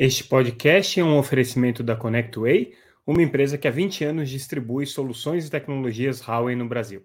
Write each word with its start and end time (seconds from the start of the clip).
Este 0.00 0.22
podcast 0.22 1.00
é 1.00 1.02
um 1.02 1.18
oferecimento 1.18 1.82
da 1.82 1.96
ConnectWay, 1.96 2.72
uma 3.04 3.20
empresa 3.20 3.58
que 3.58 3.66
há 3.66 3.70
20 3.72 4.04
anos 4.04 4.30
distribui 4.30 4.86
soluções 4.86 5.44
e 5.44 5.50
tecnologias 5.50 6.20
Huawei 6.20 6.54
no 6.54 6.68
Brasil. 6.68 7.04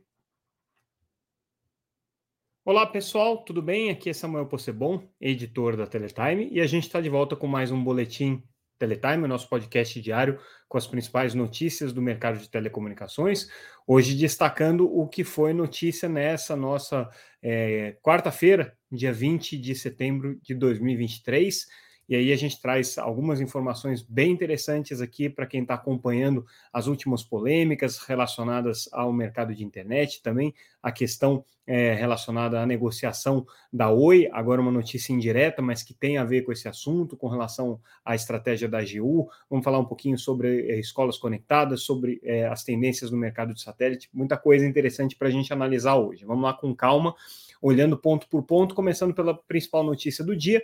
Olá 2.63 2.85
pessoal, 2.85 3.43
tudo 3.43 3.63
bem? 3.63 3.89
Aqui 3.89 4.11
é 4.11 4.13
Samuel 4.13 4.45
Possebon, 4.45 5.09
editor 5.19 5.75
da 5.75 5.87
Teletime, 5.87 6.49
e 6.51 6.61
a 6.61 6.67
gente 6.67 6.83
está 6.83 7.01
de 7.01 7.09
volta 7.09 7.35
com 7.35 7.47
mais 7.47 7.71
um 7.71 7.83
boletim 7.83 8.43
Teletime, 8.77 9.23
o 9.23 9.27
nosso 9.27 9.49
podcast 9.49 9.99
diário 9.99 10.39
com 10.69 10.77
as 10.77 10.85
principais 10.85 11.33
notícias 11.33 11.91
do 11.91 12.01
mercado 12.01 12.37
de 12.37 12.47
telecomunicações. 12.47 13.47
Hoje 13.87 14.13
destacando 14.13 14.85
o 14.85 15.07
que 15.07 15.23
foi 15.23 15.51
notícia 15.51 16.07
nessa 16.07 16.55
nossa 16.55 17.09
é, 17.41 17.97
quarta-feira, 18.03 18.77
dia 18.91 19.11
20 19.11 19.57
de 19.57 19.73
setembro 19.73 20.39
de 20.43 20.53
2023. 20.53 21.65
E 22.07 22.15
aí 22.15 22.33
a 22.33 22.35
gente 22.35 22.61
traz 22.61 22.97
algumas 22.97 23.39
informações 23.39 24.01
bem 24.01 24.31
interessantes 24.31 25.01
aqui 25.01 25.29
para 25.29 25.45
quem 25.45 25.61
está 25.61 25.75
acompanhando 25.75 26.45
as 26.71 26.87
últimas 26.87 27.23
polêmicas 27.23 27.97
relacionadas 27.97 28.89
ao 28.91 29.13
mercado 29.13 29.55
de 29.55 29.63
internet, 29.63 30.21
também 30.21 30.53
a 30.81 30.91
questão 30.91 31.45
é, 31.65 31.93
relacionada 31.93 32.59
à 32.59 32.65
negociação 32.65 33.45
da 33.71 33.89
Oi, 33.89 34.29
agora 34.33 34.61
uma 34.61 34.71
notícia 34.71 35.13
indireta, 35.13 35.61
mas 35.61 35.81
que 35.81 35.93
tem 35.93 36.17
a 36.17 36.25
ver 36.25 36.41
com 36.41 36.51
esse 36.51 36.67
assunto, 36.67 37.15
com 37.15 37.29
relação 37.29 37.79
à 38.03 38.15
estratégia 38.15 38.67
da 38.67 38.79
AGU. 38.79 39.29
Vamos 39.49 39.63
falar 39.63 39.79
um 39.79 39.85
pouquinho 39.85 40.17
sobre 40.17 40.69
é, 40.69 40.79
escolas 40.79 41.17
conectadas, 41.17 41.83
sobre 41.83 42.19
é, 42.23 42.45
as 42.47 42.65
tendências 42.65 43.11
no 43.11 43.17
mercado 43.17 43.53
de 43.53 43.61
satélite, 43.61 44.09
muita 44.13 44.37
coisa 44.37 44.65
interessante 44.65 45.15
para 45.15 45.29
a 45.29 45.31
gente 45.31 45.53
analisar 45.53 45.95
hoje. 45.95 46.25
Vamos 46.25 46.43
lá 46.43 46.53
com 46.53 46.75
calma, 46.75 47.15
olhando 47.61 47.97
ponto 47.97 48.27
por 48.27 48.43
ponto, 48.43 48.75
começando 48.75 49.13
pela 49.13 49.33
principal 49.33 49.85
notícia 49.85 50.23
do 50.23 50.35
dia 50.35 50.61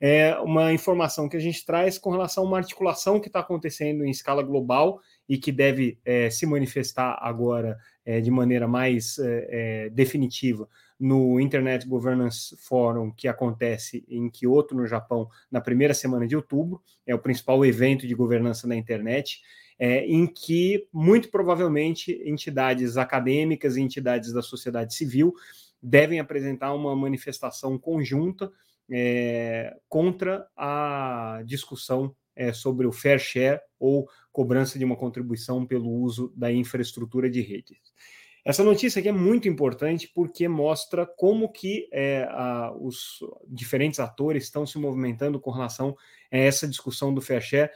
é 0.00 0.36
uma 0.40 0.72
informação 0.72 1.28
que 1.28 1.36
a 1.36 1.40
gente 1.40 1.64
traz 1.64 1.98
com 1.98 2.10
relação 2.10 2.44
a 2.44 2.46
uma 2.46 2.58
articulação 2.58 3.18
que 3.18 3.28
está 3.28 3.40
acontecendo 3.40 4.04
em 4.04 4.10
escala 4.10 4.42
global 4.42 5.00
e 5.28 5.38
que 5.38 5.50
deve 5.50 5.98
é, 6.04 6.28
se 6.28 6.44
manifestar 6.46 7.18
agora 7.20 7.78
é, 8.04 8.20
de 8.20 8.30
maneira 8.30 8.68
mais 8.68 9.18
é, 9.18 9.86
é 9.86 9.90
definitiva 9.90 10.68
no 10.98 11.38
Internet 11.40 11.86
Governance 11.86 12.56
Forum, 12.56 13.10
que 13.10 13.28
acontece 13.28 14.04
em 14.08 14.30
Kyoto, 14.30 14.74
no 14.74 14.86
Japão, 14.86 15.28
na 15.50 15.60
primeira 15.60 15.92
semana 15.92 16.26
de 16.26 16.36
outubro. 16.36 16.80
É 17.06 17.14
o 17.14 17.18
principal 17.18 17.64
evento 17.64 18.06
de 18.06 18.14
governança 18.14 18.66
da 18.66 18.74
internet. 18.74 19.40
É, 19.78 20.06
em 20.06 20.26
que, 20.26 20.88
muito 20.90 21.30
provavelmente, 21.30 22.10
entidades 22.24 22.96
acadêmicas 22.96 23.76
e 23.76 23.82
entidades 23.82 24.32
da 24.32 24.40
sociedade 24.40 24.94
civil 24.94 25.34
devem 25.82 26.18
apresentar 26.18 26.72
uma 26.72 26.96
manifestação 26.96 27.78
conjunta 27.78 28.50
é, 28.90 29.76
contra 29.88 30.46
a 30.56 31.42
discussão 31.44 32.14
é, 32.34 32.52
sobre 32.52 32.86
o 32.86 32.92
fair 32.92 33.18
share 33.18 33.60
ou 33.78 34.08
cobrança 34.30 34.78
de 34.78 34.84
uma 34.84 34.96
contribuição 34.96 35.66
pelo 35.66 35.90
uso 35.90 36.32
da 36.36 36.52
infraestrutura 36.52 37.30
de 37.30 37.40
redes. 37.40 37.78
Essa 38.44 38.62
notícia 38.62 39.00
aqui 39.00 39.08
é 39.08 39.12
muito 39.12 39.48
importante 39.48 40.08
porque 40.14 40.46
mostra 40.46 41.04
como 41.04 41.50
que 41.50 41.88
é, 41.90 42.28
a, 42.30 42.72
os 42.78 43.18
diferentes 43.48 43.98
atores 43.98 44.44
estão 44.44 44.64
se 44.64 44.78
movimentando 44.78 45.40
com 45.40 45.50
relação 45.50 45.96
a 46.30 46.36
essa 46.36 46.68
discussão 46.68 47.12
do 47.12 47.20
fair 47.20 47.40
share, 47.40 47.72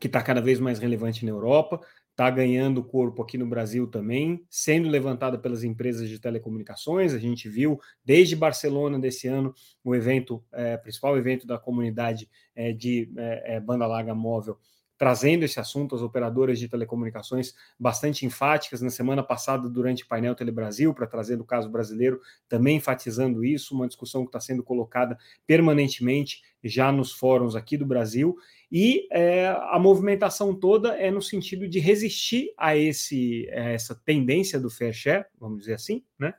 que 0.00 0.08
está 0.08 0.20
cada 0.20 0.40
vez 0.40 0.58
mais 0.58 0.80
relevante 0.80 1.24
na 1.24 1.30
Europa, 1.30 1.80
está 2.18 2.28
ganhando 2.30 2.82
corpo 2.82 3.22
aqui 3.22 3.38
no 3.38 3.46
Brasil 3.46 3.86
também, 3.86 4.44
sendo 4.50 4.88
levantada 4.88 5.38
pelas 5.38 5.62
empresas 5.62 6.08
de 6.08 6.18
telecomunicações. 6.18 7.14
A 7.14 7.18
gente 7.18 7.48
viu 7.48 7.80
desde 8.04 8.34
Barcelona 8.34 8.98
desse 8.98 9.28
ano 9.28 9.54
o 9.84 9.94
evento, 9.94 10.42
é, 10.52 10.76
principal 10.76 11.16
evento 11.16 11.46
da 11.46 11.58
comunidade 11.58 12.28
é, 12.56 12.72
de 12.72 13.08
é, 13.16 13.54
é 13.54 13.60
banda 13.60 13.86
larga 13.86 14.16
móvel 14.16 14.58
trazendo 14.98 15.44
esse 15.44 15.60
assunto, 15.60 15.94
as 15.94 16.02
operadoras 16.02 16.58
de 16.58 16.68
telecomunicações 16.68 17.54
bastante 17.78 18.26
enfáticas 18.26 18.82
na 18.82 18.90
semana 18.90 19.22
passada 19.22 19.68
durante 19.70 20.02
o 20.02 20.08
painel 20.08 20.34
Telebrasil, 20.34 20.92
para 20.92 21.06
trazer 21.06 21.36
do 21.36 21.44
caso 21.44 21.70
brasileiro, 21.70 22.20
também 22.48 22.78
enfatizando 22.78 23.44
isso, 23.44 23.76
uma 23.76 23.86
discussão 23.86 24.22
que 24.22 24.28
está 24.28 24.40
sendo 24.40 24.62
colocada 24.64 25.16
permanentemente 25.46 26.42
já 26.64 26.90
nos 26.90 27.12
fóruns 27.12 27.54
aqui 27.54 27.76
do 27.76 27.86
Brasil, 27.86 28.36
e 28.70 29.08
é, 29.10 29.48
a 29.48 29.78
movimentação 29.78 30.54
toda 30.54 30.94
é 30.96 31.10
no 31.10 31.22
sentido 31.22 31.66
de 31.66 31.78
resistir 31.78 32.52
a, 32.56 32.76
esse, 32.76 33.48
a 33.50 33.70
essa 33.70 33.94
tendência 33.94 34.60
do 34.60 34.70
fair 34.70 34.92
share, 34.92 35.24
vamos 35.40 35.60
dizer 35.60 35.74
assim, 35.74 36.02
né? 36.18 36.34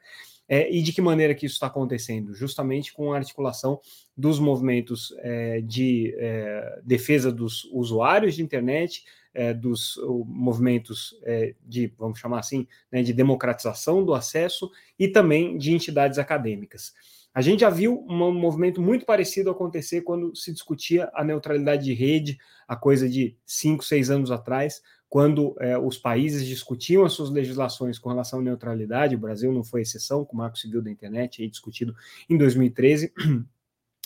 É, 0.51 0.71
e 0.73 0.81
de 0.81 0.91
que 0.91 0.99
maneira 0.99 1.35
que 1.35 1.45
isso 1.45 1.53
está 1.53 1.67
acontecendo? 1.67 2.33
Justamente 2.33 2.91
com 2.91 3.13
a 3.13 3.17
articulação 3.17 3.79
dos 4.17 4.39
movimentos 4.39 5.13
é, 5.19 5.61
de 5.61 6.15
é, 6.17 6.81
defesa 6.83 7.31
dos 7.31 7.65
usuários 7.65 8.33
de 8.33 8.41
internet, 8.41 9.03
é, 9.31 9.53
dos 9.53 9.95
movimentos 10.25 11.15
é, 11.23 11.53
de, 11.63 11.93
vamos 11.95 12.17
chamar 12.17 12.39
assim, 12.39 12.67
né, 12.91 13.03
de 13.03 13.13
democratização 13.13 14.03
do 14.03 14.13
acesso 14.15 14.71
e 14.97 15.07
também 15.07 15.55
de 15.55 15.71
entidades 15.71 16.17
acadêmicas. 16.17 16.93
A 17.39 17.41
gente 17.41 17.61
já 17.61 17.69
viu 17.69 18.05
um 18.05 18.33
movimento 18.33 18.81
muito 18.81 19.05
parecido 19.05 19.49
acontecer 19.49 20.01
quando 20.01 20.35
se 20.35 20.51
discutia 20.51 21.09
a 21.13 21.23
neutralidade 21.23 21.85
de 21.85 21.93
rede, 21.93 22.37
a 22.67 22.75
coisa 22.75 23.07
de 23.07 23.33
cinco, 23.45 23.81
seis 23.81 24.09
anos 24.09 24.29
atrás, 24.29 24.81
quando 25.07 25.55
é, 25.61 25.77
os 25.77 25.97
países 25.97 26.45
discutiam 26.45 27.05
as 27.05 27.13
suas 27.13 27.29
legislações 27.29 27.97
com 27.97 28.09
relação 28.09 28.39
à 28.39 28.41
neutralidade, 28.41 29.15
o 29.15 29.19
Brasil 29.19 29.53
não 29.53 29.63
foi 29.63 29.83
exceção, 29.83 30.25
com 30.25 30.35
o 30.35 30.37
Marco 30.37 30.59
Civil 30.59 30.81
da 30.81 30.91
Internet, 30.91 31.41
aí 31.41 31.49
discutido 31.49 31.95
em 32.29 32.37
2013, 32.37 33.13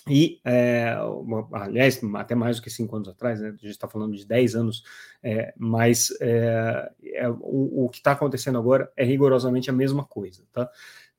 e, 0.07 0.39
é, 0.45 0.95
aliás, 1.53 1.99
até 2.13 2.35
mais 2.35 2.57
do 2.57 2.61
que 2.61 2.69
cinco 2.69 2.95
anos 2.95 3.07
atrás, 3.07 3.41
né, 3.41 3.47
a 3.47 3.51
gente 3.53 3.69
está 3.69 3.87
falando 3.87 4.15
de 4.15 4.27
dez 4.27 4.55
anos, 4.55 4.83
é, 5.23 5.55
mas 5.57 6.09
é 6.21 7.27
o, 7.39 7.85
o, 7.85 7.89
que 7.89 7.97
está 7.97 8.11
acontecendo 8.11 8.59
agora 8.59 8.91
é 8.95 9.03
rigorosamente 9.03 9.71
a 9.71 9.73
mesma 9.73 10.03
coisa. 10.03 10.43
Tá? 10.53 10.69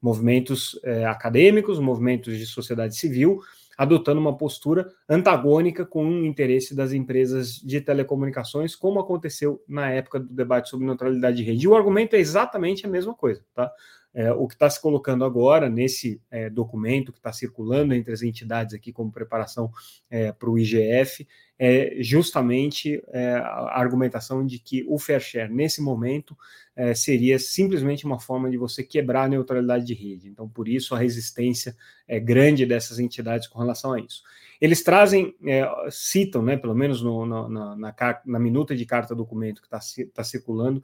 Movimentos 0.04 0.78
é, 0.84 1.06
acadêmicos, 1.06 1.78
movimentos 1.78 2.36
de 2.36 2.44
sociedade 2.44 2.94
civil, 2.94 3.40
adotando 3.74 4.20
uma 4.20 4.36
postura 4.36 4.92
antagônica 5.08 5.86
com 5.86 6.06
o 6.06 6.26
interesse 6.26 6.74
das 6.74 6.92
empresas 6.92 7.54
de 7.54 7.80
telecomunicações, 7.80 8.76
como 8.76 9.00
aconteceu 9.00 9.64
na 9.66 9.88
época 9.88 10.20
do 10.20 10.28
debate 10.28 10.68
sobre 10.68 10.84
neutralidade 10.84 11.38
de 11.38 11.42
rede. 11.42 11.64
E 11.64 11.68
o 11.68 11.74
argumento 11.74 12.14
é 12.14 12.18
exatamente 12.18 12.84
a 12.84 12.88
mesma 12.90 13.14
coisa, 13.14 13.42
tá? 13.54 13.72
É, 14.14 14.30
o 14.32 14.46
que 14.46 14.54
está 14.54 14.70
se 14.70 14.80
colocando 14.80 15.24
agora 15.24 15.68
nesse 15.68 16.22
é, 16.30 16.48
documento 16.48 17.10
que 17.12 17.18
está 17.18 17.32
circulando 17.32 17.92
entre 17.92 18.12
as 18.12 18.22
entidades 18.22 18.72
aqui 18.72 18.92
como 18.92 19.10
preparação 19.10 19.72
é, 20.08 20.30
para 20.30 20.48
o 20.48 20.56
IGF 20.56 21.26
é 21.58 21.96
justamente 22.00 23.02
é, 23.08 23.34
a 23.34 23.80
argumentação 23.80 24.46
de 24.46 24.60
que 24.60 24.84
o 24.88 24.98
fair 24.98 25.20
share 25.20 25.52
nesse 25.52 25.80
momento 25.80 26.36
é, 26.76 26.94
seria 26.94 27.38
simplesmente 27.40 28.04
uma 28.04 28.20
forma 28.20 28.48
de 28.48 28.56
você 28.56 28.84
quebrar 28.84 29.24
a 29.24 29.28
neutralidade 29.28 29.84
de 29.84 29.94
rede. 29.94 30.28
Então, 30.28 30.48
por 30.48 30.68
isso 30.68 30.94
a 30.94 30.98
resistência 30.98 31.76
é 32.06 32.20
grande 32.20 32.64
dessas 32.64 33.00
entidades 33.00 33.48
com 33.48 33.58
relação 33.58 33.92
a 33.92 34.00
isso. 34.00 34.22
Eles 34.60 34.82
trazem, 34.82 35.34
é, 35.44 35.64
citam, 35.90 36.42
né, 36.42 36.56
pelo 36.56 36.74
menos 36.74 37.02
no, 37.02 37.26
no, 37.26 37.48
na, 37.48 37.76
na, 37.76 38.20
na, 38.24 38.38
minuta 38.38 38.74
de 38.76 38.86
carta 38.86 39.14
documento 39.14 39.60
que 39.60 39.66
está 39.66 39.80
tá 40.14 40.22
circulando, 40.22 40.82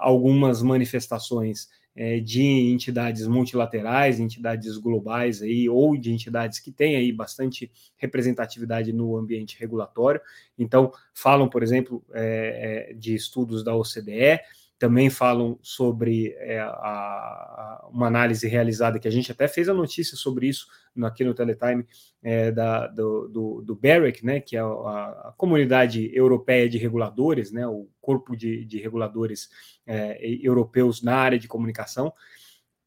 algumas 0.00 0.62
manifestações 0.62 1.68
é, 1.96 2.18
de 2.18 2.42
entidades 2.42 3.26
multilaterais, 3.26 4.18
entidades 4.18 4.76
globais 4.76 5.42
aí, 5.42 5.68
ou 5.68 5.96
de 5.96 6.12
entidades 6.12 6.58
que 6.58 6.72
têm 6.72 6.96
aí 6.96 7.12
bastante 7.12 7.70
representatividade 7.96 8.92
no 8.92 9.16
ambiente 9.16 9.58
regulatório. 9.58 10.20
Então, 10.58 10.92
falam, 11.14 11.48
por 11.48 11.62
exemplo, 11.62 12.04
é, 12.12 12.90
é 12.90 12.94
de 12.94 13.14
estudos 13.14 13.62
da 13.62 13.74
OCDE, 13.74 14.40
também 14.78 15.08
falam 15.08 15.58
sobre 15.62 16.34
é, 16.38 16.60
a, 16.60 17.88
uma 17.90 18.06
análise 18.06 18.46
realizada, 18.48 18.98
que 18.98 19.08
a 19.08 19.10
gente 19.10 19.30
até 19.30 19.46
fez 19.46 19.68
a 19.68 19.74
notícia 19.74 20.16
sobre 20.16 20.48
isso 20.48 20.66
aqui 21.02 21.24
no 21.24 21.34
Teletime, 21.34 21.86
é, 22.22 22.50
da, 22.50 22.86
do, 22.86 23.28
do, 23.28 23.62
do 23.62 23.74
BEREC, 23.74 24.24
né, 24.24 24.40
que 24.40 24.56
é 24.56 24.60
a, 24.60 24.64
a, 24.64 25.34
comunidade 25.36 26.10
europeia 26.14 26.68
de 26.68 26.78
reguladores, 26.78 27.52
né, 27.52 27.66
o 27.66 27.88
corpo 28.00 28.36
de, 28.36 28.64
de 28.64 28.78
reguladores 28.78 29.48
é, 29.86 30.18
europeus 30.20 31.02
na 31.02 31.16
área 31.16 31.38
de 31.38 31.48
comunicação, 31.48 32.12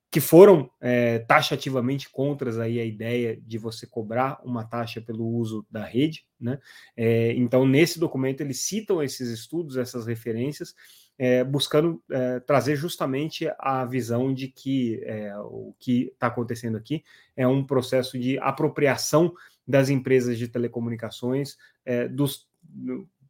que 0.10 0.22
foram 0.22 0.70
é, 0.80 1.20
taxativamente 1.20 2.10
contra 2.10 2.64
aí 2.64 2.80
a 2.80 2.86
ideia 2.86 3.38
de 3.46 3.58
você 3.58 3.86
cobrar 3.86 4.40
uma 4.44 4.64
taxa 4.64 5.02
pelo 5.02 5.26
uso 5.28 5.66
da 5.70 5.84
rede. 5.84 6.26
Né? 6.40 6.58
É, 6.96 7.34
então, 7.34 7.68
nesse 7.68 8.00
documento, 8.00 8.42
eles 8.42 8.62
citam 8.62 9.04
esses 9.04 9.30
estudos, 9.30 9.76
essas 9.76 10.08
referências, 10.08 10.74
é, 11.18 11.44
buscando 11.44 12.02
é, 12.12 12.40
trazer 12.42 12.76
justamente 12.76 13.50
a 13.58 13.84
visão 13.86 14.34
de 14.34 14.48
que 14.48 15.02
é, 15.04 15.36
o 15.38 15.74
que 15.80 16.12
está 16.14 16.28
acontecendo 16.28 16.78
aqui 16.78 17.04
é 17.36 17.48
um 17.48 17.64
processo 17.66 18.20
de 18.20 18.38
apropriação 18.38 19.34
das 19.68 19.90
empresas 19.90 20.38
de 20.38 20.48
telecomunicações 20.48 21.58
é, 21.86 22.08
dos 22.08 22.48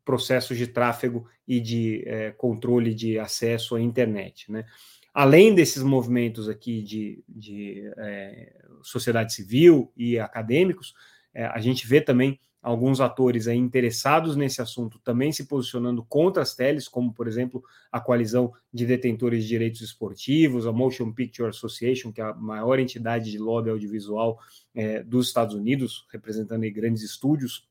processos 0.04 0.57
de 0.57 0.68
tráfego 0.68 1.28
e 1.48 1.60
de 1.60 2.04
é, 2.06 2.31
controle 2.31 2.94
de 2.94 3.18
acesso 3.18 3.75
à 3.75 3.81
internet. 3.81 4.51
Né? 4.51 4.66
Além 5.13 5.56
desses 5.56 5.81
movimentos 5.81 6.48
aqui 6.50 6.81
de, 6.81 7.24
de 7.28 7.92
é, 7.98 8.54
sociedade 8.81 9.33
civil 9.33 9.92
e 9.95 10.19
acadêmicos, 10.19 10.94
a 11.36 11.60
gente 11.60 11.86
vê 11.86 12.01
também 12.01 12.40
alguns 12.62 13.00
atores 13.00 13.48
aí 13.48 13.57
interessados 13.57 14.36
nesse 14.36 14.62
assunto 14.62 15.00
também 15.00 15.31
se 15.31 15.45
posicionando 15.45 16.04
contra 16.04 16.44
as 16.44 16.56
teles, 16.56 16.88
como, 16.88 17.13
por 17.13 17.27
exemplo, 17.27 17.63
a 17.92 18.00
coalizão 18.00 18.51
de 18.74 18.86
detentores 18.86 19.44
de 19.44 19.50
direitos 19.50 19.81
esportivos, 19.81 20.68
a 20.68 20.71
Motion 20.71 21.12
Picture 21.12 21.50
Association, 21.50 22.12
que 22.12 22.21
é 22.21 22.25
a 22.25 22.33
maior 22.33 22.80
entidade 22.80 23.31
de 23.31 23.38
lobby 23.38 23.69
audiovisual 23.69 24.39
é, 24.75 25.04
dos 25.04 25.27
Estados 25.27 25.56
Unidos, 25.56 26.06
representando 26.12 26.69
grandes 26.71 27.04
estúdios, 27.04 27.68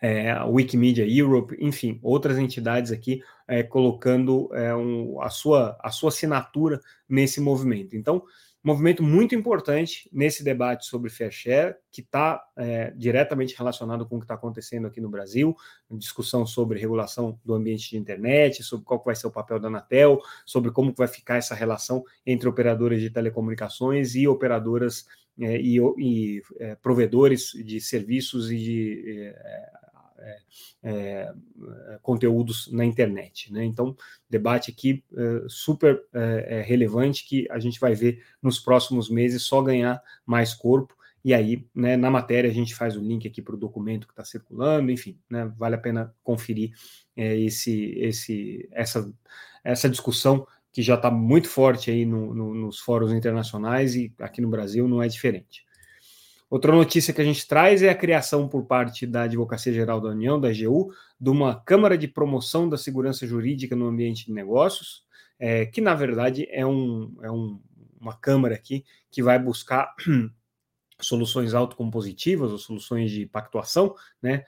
é, 0.00 0.30
a 0.30 0.44
Wikimedia 0.44 1.06
Europe, 1.06 1.56
enfim, 1.60 1.98
outras 2.02 2.38
entidades 2.38 2.92
aqui 2.92 3.22
é, 3.46 3.62
colocando 3.62 4.48
é, 4.54 4.74
um, 4.74 5.20
a, 5.20 5.30
sua, 5.30 5.78
a 5.80 5.90
sua 5.90 6.08
assinatura 6.08 6.80
nesse 7.08 7.40
movimento. 7.40 7.96
Então, 7.96 8.24
movimento 8.62 9.02
muito 9.02 9.34
importante 9.34 10.08
nesse 10.12 10.42
debate 10.42 10.86
sobre 10.86 11.10
fair 11.10 11.30
share, 11.30 11.76
que 11.90 12.00
está 12.00 12.42
é, 12.56 12.90
diretamente 12.96 13.56
relacionado 13.56 14.06
com 14.06 14.16
o 14.16 14.18
que 14.18 14.24
está 14.24 14.34
acontecendo 14.34 14.86
aqui 14.86 15.00
no 15.00 15.08
Brasil, 15.08 15.56
discussão 15.90 16.44
sobre 16.44 16.78
regulação 16.78 17.38
do 17.44 17.54
ambiente 17.54 17.90
de 17.90 17.96
internet, 17.96 18.62
sobre 18.62 18.84
qual 18.84 19.02
vai 19.04 19.14
ser 19.14 19.26
o 19.26 19.30
papel 19.30 19.60
da 19.60 19.68
Anatel, 19.68 20.20
sobre 20.44 20.70
como 20.70 20.92
vai 20.96 21.08
ficar 21.08 21.36
essa 21.36 21.54
relação 21.54 22.04
entre 22.26 22.48
operadoras 22.48 23.00
de 23.00 23.10
telecomunicações 23.10 24.14
e 24.14 24.26
operadoras 24.26 25.06
é, 25.40 25.56
e, 25.60 25.78
e 25.96 26.42
é, 26.58 26.74
provedores 26.74 27.52
de 27.52 27.80
serviços 27.80 28.50
e 28.50 28.56
de 28.56 29.34
é, 30.18 30.38
é, 30.82 31.32
conteúdos 32.02 32.70
na 32.72 32.84
internet. 32.84 33.52
Né? 33.52 33.64
Então, 33.64 33.96
debate 34.28 34.70
aqui 34.70 35.04
é, 35.16 35.44
super 35.48 36.02
é, 36.12 36.62
relevante 36.66 37.26
que 37.26 37.46
a 37.50 37.58
gente 37.58 37.78
vai 37.80 37.94
ver 37.94 38.24
nos 38.42 38.58
próximos 38.58 39.08
meses 39.08 39.42
só 39.42 39.62
ganhar 39.62 40.02
mais 40.26 40.54
corpo. 40.54 40.96
E 41.24 41.34
aí, 41.34 41.66
né, 41.74 41.96
na 41.96 42.10
matéria, 42.10 42.50
a 42.50 42.54
gente 42.54 42.74
faz 42.74 42.96
o 42.96 43.02
link 43.02 43.26
aqui 43.26 43.42
para 43.42 43.54
o 43.54 43.58
documento 43.58 44.06
que 44.06 44.12
está 44.12 44.24
circulando, 44.24 44.90
enfim, 44.90 45.18
né, 45.28 45.52
vale 45.58 45.74
a 45.74 45.78
pena 45.78 46.14
conferir 46.22 46.72
é, 47.16 47.36
esse, 47.36 47.92
esse, 47.98 48.68
essa, 48.72 49.12
essa 49.64 49.88
discussão 49.88 50.46
que 50.72 50.82
já 50.82 50.94
está 50.94 51.10
muito 51.10 51.48
forte 51.48 51.90
aí 51.90 52.04
no, 52.04 52.32
no, 52.32 52.54
nos 52.54 52.78
fóruns 52.78 53.12
internacionais 53.12 53.96
e 53.96 54.12
aqui 54.20 54.40
no 54.40 54.48
Brasil 54.48 54.86
não 54.86 55.02
é 55.02 55.08
diferente. 55.08 55.66
Outra 56.50 56.72
notícia 56.72 57.12
que 57.12 57.20
a 57.20 57.24
gente 57.24 57.46
traz 57.46 57.82
é 57.82 57.90
a 57.90 57.94
criação 57.94 58.48
por 58.48 58.64
parte 58.64 59.06
da 59.06 59.24
Advocacia 59.24 59.72
Geral 59.72 60.00
da 60.00 60.08
União, 60.08 60.40
da 60.40 60.48
AGU, 60.48 60.90
de 61.20 61.28
uma 61.28 61.60
Câmara 61.60 61.96
de 61.98 62.08
Promoção 62.08 62.66
da 62.68 62.78
Segurança 62.78 63.26
Jurídica 63.26 63.76
no 63.76 63.86
Ambiente 63.86 64.24
de 64.24 64.32
Negócios, 64.32 65.04
é, 65.38 65.66
que 65.66 65.80
na 65.82 65.94
verdade 65.94 66.48
é, 66.50 66.64
um, 66.64 67.14
é 67.22 67.30
um, 67.30 67.60
uma 68.00 68.14
Câmara 68.16 68.54
aqui 68.54 68.82
que 69.10 69.22
vai 69.22 69.38
buscar 69.38 69.94
soluções 70.98 71.52
autocompositivas 71.52 72.50
ou 72.50 72.58
soluções 72.58 73.10
de 73.10 73.26
pactuação, 73.26 73.94
né, 74.22 74.42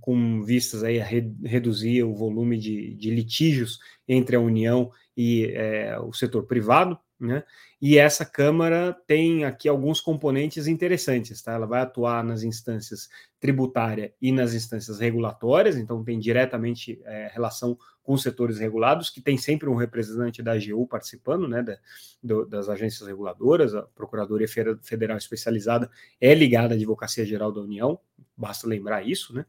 com 0.00 0.42
vistas 0.42 0.82
aí 0.82 1.00
a 1.00 1.04
re, 1.04 1.32
reduzir 1.44 2.02
o 2.02 2.14
volume 2.14 2.58
de, 2.58 2.94
de, 2.94 3.10
litígios 3.10 3.78
entre 4.08 4.34
a 4.34 4.40
União 4.40 4.90
e 5.16 5.52
é, 5.54 5.98
o 6.00 6.12
setor 6.12 6.44
privado. 6.44 6.98
Né? 7.18 7.42
E 7.80 7.96
essa 7.96 8.26
Câmara 8.26 8.94
tem 9.06 9.44
aqui 9.44 9.68
alguns 9.68 10.02
componentes 10.02 10.66
interessantes, 10.66 11.40
tá? 11.40 11.52
Ela 11.52 11.66
vai 11.66 11.80
atuar 11.80 12.22
nas 12.22 12.42
instâncias 12.42 13.08
tributária 13.40 14.12
e 14.20 14.30
nas 14.30 14.52
instâncias 14.52 15.00
regulatórias, 15.00 15.76
então 15.76 16.04
tem 16.04 16.18
diretamente 16.18 17.00
é, 17.04 17.30
relação 17.32 17.78
com 18.02 18.12
os 18.12 18.22
setores 18.22 18.58
regulados, 18.58 19.08
que 19.08 19.20
tem 19.20 19.36
sempre 19.36 19.68
um 19.68 19.74
representante 19.74 20.42
da 20.42 20.52
AGU 20.52 20.86
participando, 20.86 21.48
né, 21.48 21.62
da, 21.62 21.78
do, 22.22 22.46
das 22.46 22.68
agências 22.68 23.08
reguladoras, 23.08 23.74
a 23.74 23.82
Procuradoria 23.82 24.46
Federal 24.82 25.16
Especializada 25.16 25.90
é 26.20 26.34
ligada 26.34 26.74
à 26.74 26.76
Advocacia 26.76 27.24
Geral 27.24 27.50
da 27.50 27.60
União, 27.60 27.98
basta 28.36 28.68
lembrar 28.68 29.06
isso, 29.06 29.34
né? 29.34 29.44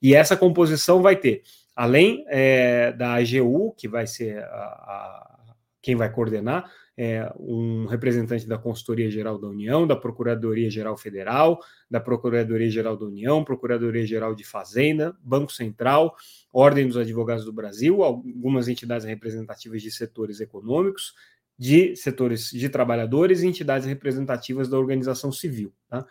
E 0.00 0.14
essa 0.14 0.36
composição 0.36 1.02
vai 1.02 1.16
ter, 1.16 1.42
além 1.74 2.24
é, 2.28 2.92
da 2.92 3.14
AGU, 3.14 3.74
que 3.76 3.88
vai 3.88 4.06
ser 4.06 4.38
a, 4.44 4.44
a 4.44 5.38
quem 5.82 5.96
vai 5.96 6.10
coordenar, 6.10 6.70
é, 7.00 7.32
um 7.38 7.86
representante 7.86 8.44
da 8.44 8.58
Consultoria 8.58 9.08
Geral 9.08 9.38
da 9.38 9.46
União, 9.46 9.86
da 9.86 9.94
Procuradoria 9.94 10.68
Geral 10.68 10.96
Federal, 10.96 11.60
da 11.88 12.00
Procuradoria 12.00 12.68
Geral 12.68 12.96
da 12.96 13.06
União, 13.06 13.44
Procuradoria 13.44 14.04
Geral 14.04 14.34
de 14.34 14.42
Fazenda, 14.42 15.16
Banco 15.22 15.52
Central, 15.52 16.16
Ordem 16.52 16.88
dos 16.88 16.96
Advogados 16.96 17.44
do 17.44 17.52
Brasil, 17.52 18.02
algumas 18.02 18.66
entidades 18.66 19.06
representativas 19.06 19.80
de 19.80 19.92
setores 19.92 20.40
econômicos, 20.40 21.14
de 21.56 21.94
setores 21.94 22.50
de 22.50 22.68
trabalhadores 22.68 23.42
e 23.42 23.46
entidades 23.46 23.86
representativas 23.86 24.68
da 24.68 24.76
organização 24.76 25.30
civil. 25.30 25.72
Tá? 25.88 26.04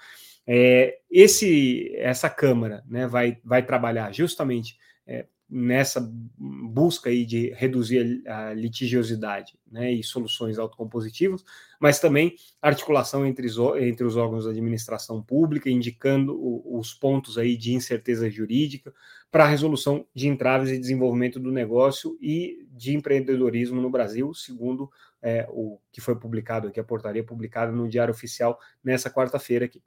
É, 0.47 0.99
esse, 1.11 1.93
essa 1.97 2.29
Câmara 2.29 2.81
né, 2.87 3.07
vai, 3.07 3.39
vai 3.43 3.61
trabalhar 3.61 4.13
justamente 4.13 4.77
é, 5.05 5.25
nessa 5.49 6.05
busca 6.37 7.09
aí 7.09 7.25
de 7.25 7.51
reduzir 7.51 8.21
a 8.27 8.53
litigiosidade 8.53 9.57
né, 9.71 9.91
e 9.91 10.03
soluções 10.03 10.59
autocompositivas, 10.59 11.43
mas 11.79 11.99
também 11.99 12.35
articulação 12.61 13.25
entre 13.25 13.47
os, 13.47 13.57
entre 13.77 14.05
os 14.05 14.17
órgãos 14.17 14.43
da 14.43 14.51
administração 14.51 15.21
pública, 15.21 15.69
indicando 15.69 16.35
o, 16.35 16.77
os 16.77 16.93
pontos 16.93 17.37
aí 17.37 17.55
de 17.55 17.73
incerteza 17.73 18.29
jurídica 18.29 18.93
para 19.31 19.45
a 19.45 19.47
resolução 19.47 20.05
de 20.13 20.27
entraves 20.27 20.69
e 20.69 20.79
desenvolvimento 20.79 21.39
do 21.39 21.51
negócio 21.51 22.17
e 22.21 22.67
de 22.71 22.95
empreendedorismo 22.95 23.81
no 23.81 23.89
Brasil, 23.89 24.33
segundo 24.33 24.91
é, 25.21 25.47
o 25.49 25.79
que 25.91 26.01
foi 26.01 26.15
publicado 26.15 26.67
aqui, 26.67 26.79
a 26.79 26.83
portaria 26.83 27.23
publicada 27.23 27.71
no 27.71 27.87
Diário 27.87 28.13
Oficial 28.13 28.59
nessa 28.83 29.09
quarta-feira 29.09 29.65
aqui 29.65 29.81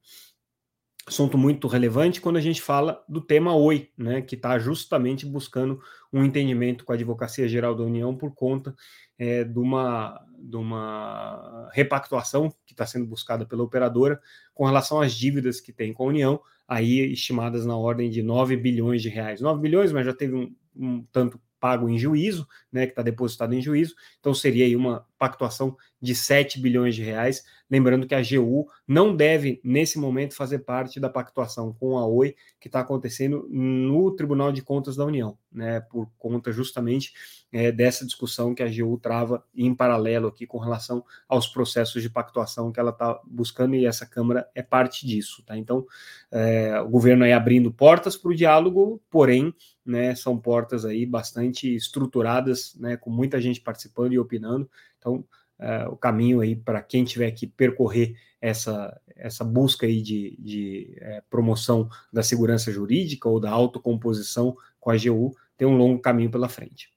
assunto 1.10 1.36
muito 1.36 1.66
relevante 1.66 2.20
quando 2.20 2.36
a 2.36 2.40
gente 2.40 2.62
fala 2.62 3.04
do 3.08 3.20
tema 3.20 3.54
OI, 3.54 3.90
né, 3.98 4.22
que 4.22 4.36
está 4.36 4.58
justamente 4.58 5.26
buscando 5.26 5.80
um 6.12 6.24
entendimento 6.24 6.84
com 6.84 6.92
a 6.92 6.94
Advocacia 6.94 7.48
Geral 7.48 7.74
da 7.74 7.82
União 7.82 8.16
por 8.16 8.32
conta 8.34 8.74
é, 9.18 9.44
de, 9.44 9.58
uma, 9.58 10.24
de 10.38 10.56
uma 10.56 11.68
repactuação 11.72 12.48
que 12.64 12.72
está 12.72 12.86
sendo 12.86 13.06
buscada 13.06 13.44
pela 13.44 13.62
operadora 13.62 14.20
com 14.54 14.64
relação 14.64 15.00
às 15.00 15.12
dívidas 15.12 15.60
que 15.60 15.72
tem 15.72 15.92
com 15.92 16.04
a 16.04 16.06
União, 16.06 16.40
aí 16.66 17.12
estimadas 17.12 17.66
na 17.66 17.76
ordem 17.76 18.08
de 18.08 18.22
9 18.22 18.56
bilhões 18.56 19.02
de 19.02 19.08
reais. 19.08 19.40
9 19.40 19.60
bilhões, 19.60 19.92
mas 19.92 20.06
já 20.06 20.14
teve 20.14 20.34
um, 20.34 20.54
um 20.76 21.04
tanto 21.12 21.40
pago 21.60 21.88
em 21.88 21.98
juízo, 21.98 22.48
né, 22.72 22.86
que 22.86 22.92
está 22.92 23.02
depositado 23.02 23.54
em 23.54 23.60
juízo, 23.60 23.94
então 24.18 24.32
seria 24.32 24.64
aí 24.64 24.74
uma 24.74 25.06
pactuação 25.18 25.76
de 26.00 26.14
7 26.14 26.58
bilhões 26.58 26.94
de 26.94 27.02
reais, 27.02 27.44
lembrando 27.70 28.06
que 28.06 28.14
a 28.14 28.18
AGU 28.18 28.66
não 28.88 29.14
deve, 29.14 29.60
nesse 29.62 29.98
momento, 29.98 30.34
fazer 30.34 30.60
parte 30.60 30.98
da 30.98 31.10
pactuação 31.10 31.74
com 31.74 31.98
a 31.98 32.06
Oi, 32.06 32.34
que 32.58 32.68
está 32.68 32.80
acontecendo 32.80 33.46
no 33.50 34.10
Tribunal 34.12 34.50
de 34.50 34.62
Contas 34.62 34.96
da 34.96 35.04
União, 35.04 35.36
né, 35.52 35.80
por 35.80 36.10
conta 36.18 36.50
justamente 36.50 37.12
é, 37.52 37.70
dessa 37.70 38.06
discussão 38.06 38.54
que 38.54 38.62
a 38.62 38.66
AGU 38.66 38.98
trava 38.98 39.44
em 39.54 39.74
paralelo 39.74 40.28
aqui 40.28 40.46
com 40.46 40.58
relação 40.58 41.04
aos 41.28 41.46
processos 41.46 42.02
de 42.02 42.08
pactuação 42.08 42.72
que 42.72 42.80
ela 42.80 42.90
está 42.90 43.20
buscando, 43.26 43.74
e 43.74 43.84
essa 43.84 44.06
Câmara 44.06 44.48
é 44.54 44.62
parte 44.62 45.06
disso, 45.06 45.42
tá? 45.44 45.56
Então, 45.56 45.84
é, 46.32 46.80
o 46.80 46.88
governo 46.88 47.24
aí 47.24 47.32
abrindo 47.32 47.70
portas 47.70 48.16
para 48.16 48.30
o 48.30 48.34
diálogo, 48.34 49.02
porém, 49.10 49.54
né, 49.90 50.14
são 50.14 50.38
portas 50.38 50.84
aí 50.84 51.04
bastante 51.04 51.74
estruturadas, 51.74 52.74
né, 52.76 52.96
com 52.96 53.10
muita 53.10 53.40
gente 53.40 53.60
participando 53.60 54.12
e 54.12 54.18
opinando. 54.18 54.70
Então, 54.98 55.24
é, 55.58 55.86
o 55.88 55.96
caminho 55.96 56.40
aí 56.40 56.56
para 56.56 56.80
quem 56.82 57.04
tiver 57.04 57.30
que 57.32 57.46
percorrer 57.46 58.16
essa, 58.40 58.98
essa 59.14 59.44
busca 59.44 59.86
aí 59.86 60.00
de, 60.00 60.36
de 60.38 60.96
é, 60.98 61.22
promoção 61.28 61.88
da 62.12 62.22
segurança 62.22 62.72
jurídica 62.72 63.28
ou 63.28 63.38
da 63.38 63.50
autocomposição 63.50 64.56
com 64.78 64.90
a 64.90 64.94
AGU 64.94 65.36
tem 65.56 65.68
um 65.68 65.76
longo 65.76 66.00
caminho 66.00 66.30
pela 66.30 66.48
frente. 66.48 66.90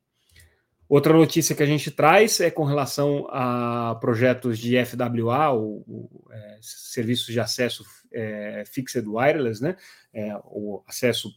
Outra 0.87 1.11
notícia 1.11 1.55
que 1.55 1.63
a 1.63 1.65
gente 1.65 1.89
traz 1.91 2.39
é 2.39 2.51
com 2.51 2.63
relação 2.63 3.27
a 3.29 3.97
projetos 3.99 4.59
de 4.59 4.75
FWA, 4.85 5.51
o, 5.53 6.23
é, 6.29 6.59
serviços 6.61 7.33
de 7.33 7.39
acesso 7.39 7.83
é, 8.11 8.63
Fixed 8.65 9.07
Wireless, 9.07 9.61
né? 9.61 9.75
É, 10.13 10.35
o 10.45 10.83
acesso 10.87 11.33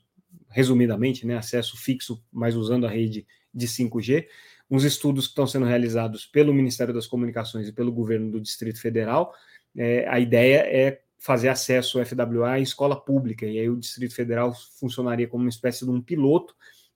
resumidamente, 0.56 1.26
né, 1.26 1.36
acesso 1.36 1.76
fixo, 1.76 2.24
mas 2.32 2.56
usando 2.56 2.86
a 2.86 2.88
rede 2.88 3.26
de 3.52 3.68
5G. 3.68 4.26
Uns 4.70 4.84
estudos 4.84 5.26
que 5.26 5.32
estão 5.32 5.46
sendo 5.46 5.66
realizados 5.66 6.24
pelo 6.24 6.54
Ministério 6.54 6.94
das 6.94 7.06
Comunicações 7.06 7.68
e 7.68 7.72
pelo 7.72 7.92
governo 7.92 8.30
do 8.30 8.40
Distrito 8.40 8.80
Federal. 8.80 9.34
É, 9.76 10.08
a 10.08 10.18
ideia 10.18 10.60
é 10.60 11.02
fazer 11.18 11.50
acesso 11.50 12.02
FWA 12.02 12.58
em 12.58 12.62
escola 12.62 12.98
pública, 12.98 13.44
e 13.44 13.58
aí 13.58 13.68
o 13.68 13.76
Distrito 13.76 14.14
Federal 14.14 14.54
funcionaria 14.80 15.28
como 15.28 15.44
uma 15.44 15.50
espécie 15.50 15.84
de 15.84 15.90
um 15.90 16.00
piloto 16.00 16.54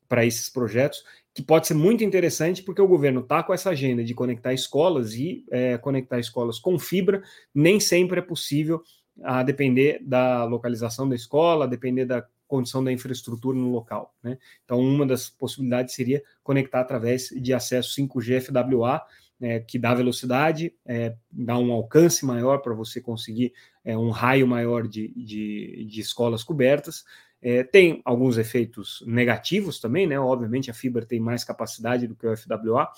para 0.09 0.25
esses 0.25 0.49
projetos, 0.49 1.05
que 1.35 1.43
pode 1.43 1.67
ser 1.67 1.75
muito 1.75 2.03
interessante, 2.03 2.63
porque 2.63 2.81
o 2.81 2.89
governo 2.89 3.21
está 3.21 3.43
com 3.43 3.53
essa 3.53 3.69
agenda 3.69 4.03
de 4.03 4.15
conectar 4.15 4.55
escolas 4.55 5.13
e 5.13 5.45
é, 5.51 5.77
conectar 5.77 6.19
escolas 6.19 6.59
com 6.59 6.79
fibra, 6.79 7.23
nem 7.55 7.79
sempre 7.79 8.21
é 8.21 8.23
possível, 8.23 8.83
a 9.23 9.43
depender 9.43 10.01
da 10.03 10.45
localização 10.45 11.07
da 11.07 11.15
escola, 11.15 11.67
a 11.67 11.69
depender 11.69 12.07
da 12.07 12.27
condição 12.51 12.83
da 12.83 12.93
infraestrutura 12.93 13.57
no 13.57 13.71
local. 13.71 14.13
Né? 14.23 14.37
Então, 14.65 14.81
uma 14.81 15.07
das 15.07 15.31
possibilidades 15.31 15.95
seria 15.95 16.23
conectar 16.43 16.81
através 16.81 17.29
de 17.29 17.55
acesso 17.55 17.95
5G 17.99 18.41
FWA, 18.43 19.01
é, 19.41 19.61
que 19.61 19.79
dá 19.79 19.95
velocidade, 19.95 20.75
é, 20.85 21.15
dá 21.31 21.57
um 21.57 21.73
alcance 21.73 22.27
maior 22.27 22.59
para 22.59 22.75
você 22.75 23.01
conseguir 23.01 23.55
é, 23.83 23.97
um 23.97 24.11
raio 24.11 24.47
maior 24.47 24.87
de, 24.87 25.09
de, 25.17 25.87
de 25.89 26.01
escolas 26.01 26.45
cobertas, 26.45 27.05
É, 27.43 27.65
tem 27.65 28.03
alguns 28.05 28.37
efeitos 28.37 29.03
negativos 29.07 29.81
também, 29.81 30.07
né? 30.07 30.21
Obviamente 30.21 30.71
a 30.71 30.75
fibra 30.75 31.07
tem 31.07 31.19
mais 31.19 31.43
capacidade 31.43 32.07
do 32.07 32.15
que 32.15 32.27
o 32.27 32.37
FWA, 32.37 32.91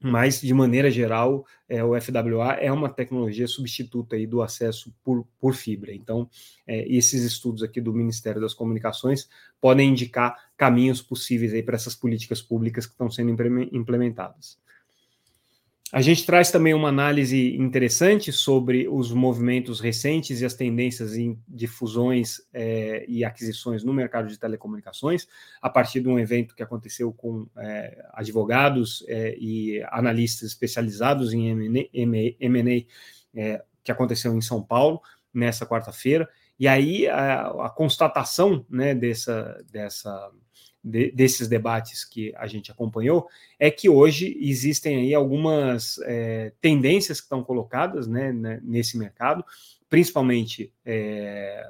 mas 0.00 0.40
de 0.40 0.54
maneira 0.54 0.90
geral 0.90 1.44
é, 1.68 1.82
o 1.82 1.98
FWA 2.00 2.54
é 2.54 2.70
uma 2.70 2.88
tecnologia 2.88 3.46
substituta 3.46 4.16
aí 4.16 4.26
do 4.26 4.40
acesso 4.40 4.94
por, 5.02 5.26
por 5.40 5.54
fibra. 5.54 5.92
Então, 5.92 6.28
é, 6.66 6.86
esses 6.88 7.22
estudos 7.24 7.62
aqui 7.62 7.80
do 7.80 7.92
Ministério 7.92 8.40
das 8.40 8.54
Comunicações 8.54 9.28
podem 9.60 9.90
indicar 9.90 10.36
caminhos 10.56 11.02
possíveis 11.02 11.52
aí 11.52 11.62
para 11.62 11.76
essas 11.76 11.94
políticas 11.94 12.40
públicas 12.40 12.86
que 12.86 12.92
estão 12.92 13.10
sendo 13.10 13.30
implementadas. 13.72 14.58
A 15.90 16.02
gente 16.02 16.26
traz 16.26 16.50
também 16.50 16.74
uma 16.74 16.90
análise 16.90 17.56
interessante 17.56 18.30
sobre 18.30 18.86
os 18.86 19.10
movimentos 19.10 19.80
recentes 19.80 20.42
e 20.42 20.44
as 20.44 20.52
tendências 20.52 21.12
de 21.48 21.66
fusões 21.66 22.42
é, 22.52 23.06
e 23.08 23.24
aquisições 23.24 23.82
no 23.82 23.94
mercado 23.94 24.28
de 24.28 24.38
telecomunicações, 24.38 25.26
a 25.62 25.70
partir 25.70 26.00
de 26.00 26.08
um 26.08 26.18
evento 26.18 26.54
que 26.54 26.62
aconteceu 26.62 27.10
com 27.10 27.48
é, 27.56 28.04
advogados 28.12 29.02
é, 29.08 29.34
e 29.38 29.82
analistas 29.90 30.50
especializados 30.50 31.32
em 31.32 31.48
M&A, 31.90 32.86
que 33.82 33.90
aconteceu 33.90 34.36
em 34.36 34.42
São 34.42 34.62
Paulo 34.62 35.00
nessa 35.32 35.64
quarta-feira. 35.64 36.28
E 36.60 36.68
aí 36.68 37.06
a, 37.08 37.46
a 37.66 37.70
constatação 37.70 38.66
né, 38.68 38.94
dessa, 38.94 39.64
dessa 39.72 40.30
de, 40.82 41.10
desses 41.10 41.48
debates 41.48 42.04
que 42.04 42.34
a 42.36 42.46
gente 42.46 42.70
acompanhou, 42.70 43.28
é 43.58 43.70
que 43.70 43.88
hoje 43.88 44.36
existem 44.40 44.96
aí 44.96 45.14
algumas 45.14 45.98
é, 46.04 46.52
tendências 46.60 47.20
que 47.20 47.26
estão 47.26 47.42
colocadas 47.42 48.06
né, 48.06 48.32
né 48.32 48.60
nesse 48.62 48.96
mercado, 48.96 49.44
principalmente 49.88 50.72
é, 50.84 51.68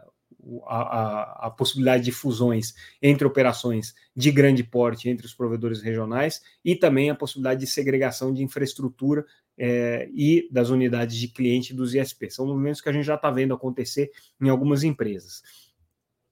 a, 0.66 0.76
a, 0.76 1.46
a, 1.46 1.50
possibilidade 1.50 2.04
de 2.04 2.12
fusões 2.12 2.74
entre 3.02 3.26
operações 3.26 3.94
de 4.14 4.30
grande 4.30 4.62
porte 4.62 5.08
entre 5.08 5.26
os 5.26 5.34
provedores 5.34 5.82
regionais 5.82 6.42
e 6.64 6.76
também 6.76 7.10
a 7.10 7.14
possibilidade 7.14 7.60
de 7.60 7.66
segregação 7.66 8.32
de 8.32 8.42
infraestrutura 8.42 9.24
é, 9.58 10.08
e 10.12 10.48
das 10.50 10.70
unidades 10.70 11.16
de 11.16 11.28
cliente 11.28 11.74
dos 11.74 11.94
ISP. 11.94 12.30
São 12.30 12.46
movimentos 12.46 12.80
que 12.80 12.88
a 12.88 12.92
gente 12.92 13.04
já 13.04 13.16
está 13.16 13.30
vendo 13.30 13.52
acontecer 13.52 14.10
em 14.40 14.48
algumas 14.48 14.84
empresas. 14.84 15.42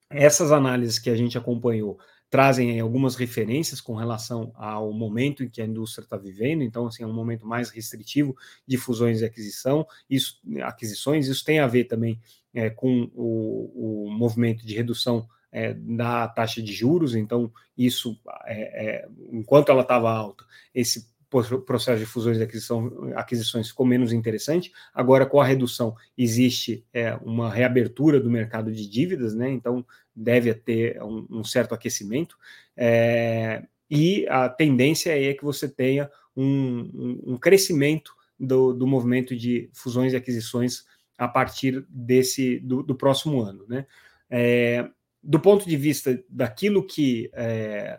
Essas 0.09 0.53
análises 0.53 1.01
que 1.01 1.11
a 1.11 1.17
gente 1.17 1.37
acompanhou 1.37 1.99
trazem 2.29 2.81
algumas 2.81 3.15
referências 3.15 3.81
com 3.81 3.95
relação 3.95 4.53
ao 4.55 4.93
momento 4.93 5.45
em 5.45 5.49
que 5.49 5.63
a 5.63 5.67
indústria 5.67 6.05
está 6.05 6.17
vivendo, 6.17 6.63
então 6.63 6.87
assim, 6.87 7.03
é 7.03 7.07
um 7.07 7.13
momento 7.13 7.47
mais 7.47 7.71
restritivo 7.71 8.37
de 8.67 8.77
fusões 8.77 9.21
e 9.21 9.25
aquisição, 9.25 9.87
isso, 10.11 10.41
aquisições, 10.63 11.29
isso 11.29 11.45
tem 11.45 11.61
a 11.61 11.67
ver 11.67 11.85
também 11.85 12.21
é, 12.53 12.69
com 12.71 13.11
o, 13.15 14.07
o 14.07 14.11
movimento 14.11 14.67
de 14.67 14.75
redução 14.75 15.29
é, 15.53 15.73
da 15.75 16.27
taxa 16.29 16.61
de 16.61 16.73
juros, 16.73 17.15
então 17.15 17.53
isso, 17.79 18.19
é, 18.45 19.05
é 19.05 19.09
enquanto 19.33 19.71
ela 19.71 19.83
estava 19.83 20.11
alta, 20.11 20.45
esse 20.75 21.07
processo 21.43 21.99
de 21.99 22.07
fusões 22.07 22.39
e 22.39 22.43
aquisição, 22.43 23.13
aquisições 23.15 23.69
ficou 23.69 23.87
menos 23.87 24.13
interessante. 24.13 24.73
Agora, 24.95 25.27
com 25.27 25.41
a 25.41 25.45
redução, 25.45 25.95
existe 26.17 26.85
é, 26.93 27.15
uma 27.17 27.51
reabertura 27.51 28.21
do 28.21 28.31
mercado 28.31 28.73
de 28.73 28.89
dívidas, 28.89 29.35
né? 29.35 29.51
Então, 29.51 29.85
deve 30.15 30.53
ter 30.55 31.03
um, 31.03 31.27
um 31.31 31.45
certo 31.45 31.75
aquecimento. 31.75 32.37
É, 32.77 33.63
e 33.91 34.27
a 34.29 34.49
tendência 34.49 35.11
é 35.11 35.33
que 35.35 35.45
você 35.45 35.69
tenha 35.69 36.11
um, 36.37 37.21
um 37.25 37.39
crescimento 37.39 38.15
do, 38.39 38.73
do, 38.73 38.87
movimento 38.87 39.35
de 39.35 39.71
fusões 39.73 40.13
e 40.13 40.17
aquisições 40.17 40.85
a 41.17 41.27
partir 41.27 41.85
desse 41.89 42.59
do, 42.61 42.83
do 42.83 42.95
próximo 42.95 43.41
ano, 43.41 43.65
né? 43.69 43.87
É, 44.29 44.89
do 45.23 45.41
ponto 45.41 45.69
de 45.69 45.77
vista 45.77 46.23
daquilo 46.29 46.87
que 46.87 47.29
é, 47.33 47.99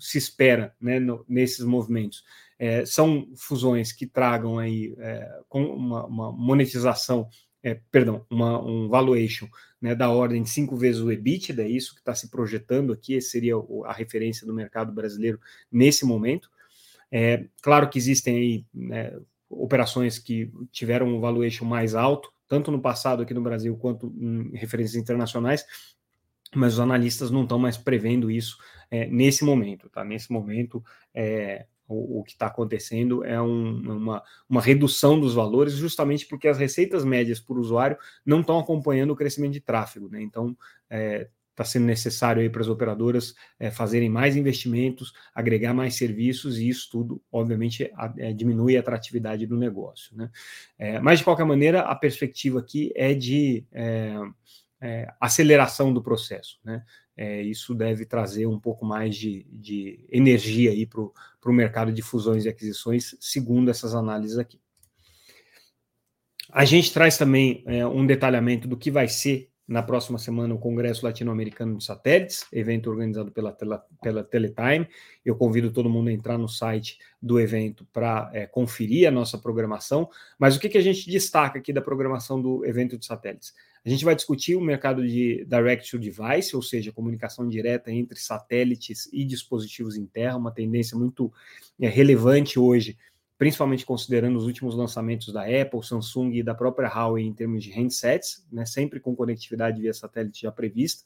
se 0.00 0.18
espera 0.18 0.74
né, 0.80 0.98
no, 0.98 1.24
nesses 1.28 1.64
movimentos, 1.64 2.24
é, 2.58 2.84
são 2.86 3.28
fusões 3.36 3.92
que 3.92 4.06
tragam 4.06 4.58
aí 4.58 4.94
é, 4.98 5.40
com 5.48 5.64
uma, 5.64 6.06
uma 6.06 6.32
monetização, 6.32 7.28
é, 7.62 7.80
perdão, 7.90 8.24
uma, 8.30 8.62
um 8.62 8.88
valuation 8.88 9.48
né, 9.80 9.94
da 9.94 10.10
ordem 10.10 10.42
de 10.42 10.50
cinco 10.50 10.76
vezes 10.76 11.00
o 11.00 11.12
EBITDA, 11.12 11.62
é 11.62 11.68
isso 11.68 11.94
que 11.94 12.00
está 12.00 12.14
se 12.14 12.30
projetando 12.30 12.92
aqui, 12.92 13.20
seria 13.20 13.54
a 13.84 13.92
referência 13.92 14.46
do 14.46 14.54
mercado 14.54 14.92
brasileiro 14.92 15.38
nesse 15.70 16.04
momento. 16.04 16.50
É, 17.10 17.46
claro 17.62 17.88
que 17.88 17.98
existem 17.98 18.36
aí 18.36 18.66
né, 18.72 19.16
operações 19.48 20.18
que 20.18 20.50
tiveram 20.72 21.06
um 21.08 21.20
valuation 21.20 21.64
mais 21.64 21.94
alto, 21.94 22.32
tanto 22.48 22.70
no 22.70 22.80
passado 22.80 23.22
aqui 23.22 23.34
no 23.34 23.42
Brasil 23.42 23.76
quanto 23.76 24.12
em 24.18 24.56
referências 24.56 24.96
internacionais, 24.96 25.64
mas 26.54 26.74
os 26.74 26.80
analistas 26.80 27.30
não 27.30 27.42
estão 27.42 27.58
mais 27.58 27.76
prevendo 27.76 28.30
isso 28.30 28.56
é, 28.90 29.06
nesse 29.06 29.44
momento, 29.44 29.88
tá? 29.90 30.04
Nesse 30.04 30.32
momento, 30.32 30.82
é, 31.12 31.66
o, 31.88 32.20
o 32.20 32.24
que 32.24 32.32
está 32.32 32.46
acontecendo 32.46 33.24
é 33.24 33.40
um, 33.40 33.96
uma, 33.96 34.22
uma 34.48 34.60
redução 34.60 35.18
dos 35.18 35.34
valores, 35.34 35.74
justamente 35.74 36.26
porque 36.26 36.48
as 36.48 36.58
receitas 36.58 37.04
médias 37.04 37.40
por 37.40 37.58
usuário 37.58 37.96
não 38.24 38.40
estão 38.40 38.58
acompanhando 38.58 39.10
o 39.10 39.16
crescimento 39.16 39.52
de 39.52 39.60
tráfego. 39.60 40.08
Né? 40.08 40.22
Então, 40.22 40.56
é, 40.90 41.28
está 41.56 41.64
sendo 41.64 41.86
necessário 41.86 42.48
para 42.50 42.60
as 42.60 42.68
operadoras 42.68 43.34
é, 43.58 43.70
fazerem 43.70 44.10
mais 44.10 44.36
investimentos, 44.36 45.14
agregar 45.34 45.72
mais 45.72 45.94
serviços, 45.94 46.58
e 46.58 46.68
isso 46.68 46.88
tudo, 46.90 47.22
obviamente, 47.32 47.90
a, 47.94 48.12
é, 48.18 48.32
diminui 48.32 48.76
a 48.76 48.80
atratividade 48.80 49.46
do 49.46 49.56
negócio. 49.56 50.14
Né? 50.14 50.30
É, 50.78 51.00
mas, 51.00 51.20
de 51.20 51.24
qualquer 51.24 51.46
maneira, 51.46 51.80
a 51.80 51.94
perspectiva 51.94 52.60
aqui 52.60 52.92
é 52.94 53.14
de 53.14 53.64
é, 53.72 54.14
é, 54.82 55.14
aceleração 55.18 55.92
do 55.92 56.02
processo. 56.02 56.58
Né? 56.62 56.84
É, 57.16 57.40
isso 57.42 57.74
deve 57.74 58.04
trazer 58.04 58.46
um 58.46 58.60
pouco 58.60 58.84
mais 58.84 59.16
de, 59.16 59.46
de 59.50 60.04
energia 60.10 60.72
para 60.88 61.50
o 61.50 61.54
mercado 61.54 61.90
de 61.90 62.02
fusões 62.02 62.44
e 62.44 62.48
aquisições, 62.48 63.16
segundo 63.20 63.70
essas 63.70 63.94
análises 63.94 64.38
aqui. 64.38 64.60
A 66.52 66.64
gente 66.64 66.92
traz 66.92 67.16
também 67.16 67.62
é, 67.66 67.86
um 67.86 68.06
detalhamento 68.06 68.68
do 68.68 68.76
que 68.76 68.90
vai 68.90 69.08
ser 69.08 69.50
na 69.66 69.82
próxima 69.82 70.18
semana 70.18 70.54
o 70.54 70.58
Congresso 70.58 71.04
Latino-Americano 71.04 71.76
de 71.76 71.84
Satélites, 71.84 72.46
evento 72.52 72.88
organizado 72.88 73.32
pela, 73.32 73.52
pela, 73.52 73.84
pela 74.00 74.22
Teletime. 74.22 74.86
Eu 75.24 75.34
convido 75.34 75.72
todo 75.72 75.90
mundo 75.90 76.08
a 76.08 76.12
entrar 76.12 76.38
no 76.38 76.48
site 76.48 76.98
do 77.20 77.40
evento 77.40 77.84
para 77.92 78.30
é, 78.32 78.46
conferir 78.46 79.08
a 79.08 79.10
nossa 79.10 79.36
programação. 79.36 80.08
Mas 80.38 80.54
o 80.54 80.60
que, 80.60 80.68
que 80.68 80.78
a 80.78 80.82
gente 80.82 81.10
destaca 81.10 81.58
aqui 81.58 81.72
da 81.72 81.82
programação 81.82 82.40
do 82.40 82.64
evento 82.64 82.96
de 82.96 83.04
satélites? 83.04 83.52
A 83.86 83.88
gente 83.88 84.04
vai 84.04 84.16
discutir 84.16 84.56
o 84.56 84.60
mercado 84.60 85.06
de 85.06 85.44
direct 85.44 85.88
to 85.88 85.98
device, 85.98 86.56
ou 86.56 86.60
seja, 86.60 86.90
comunicação 86.90 87.48
direta 87.48 87.90
entre 87.92 88.18
satélites 88.18 89.08
e 89.12 89.24
dispositivos 89.24 89.96
em 89.96 90.04
terra, 90.04 90.36
uma 90.36 90.50
tendência 90.50 90.98
muito 90.98 91.32
é, 91.80 91.88
relevante 91.88 92.58
hoje 92.58 92.98
principalmente 93.38 93.84
considerando 93.84 94.36
os 94.36 94.46
últimos 94.46 94.74
lançamentos 94.74 95.32
da 95.32 95.42
Apple, 95.42 95.82
Samsung 95.82 96.32
e 96.32 96.42
da 96.42 96.54
própria 96.54 96.88
Huawei 96.88 97.24
em 97.24 97.32
termos 97.32 97.62
de 97.62 97.70
handsets, 97.72 98.44
né, 98.50 98.64
sempre 98.64 98.98
com 98.98 99.14
conectividade 99.14 99.80
via 99.80 99.92
satélite 99.92 100.42
já 100.42 100.50
prevista, 100.50 101.04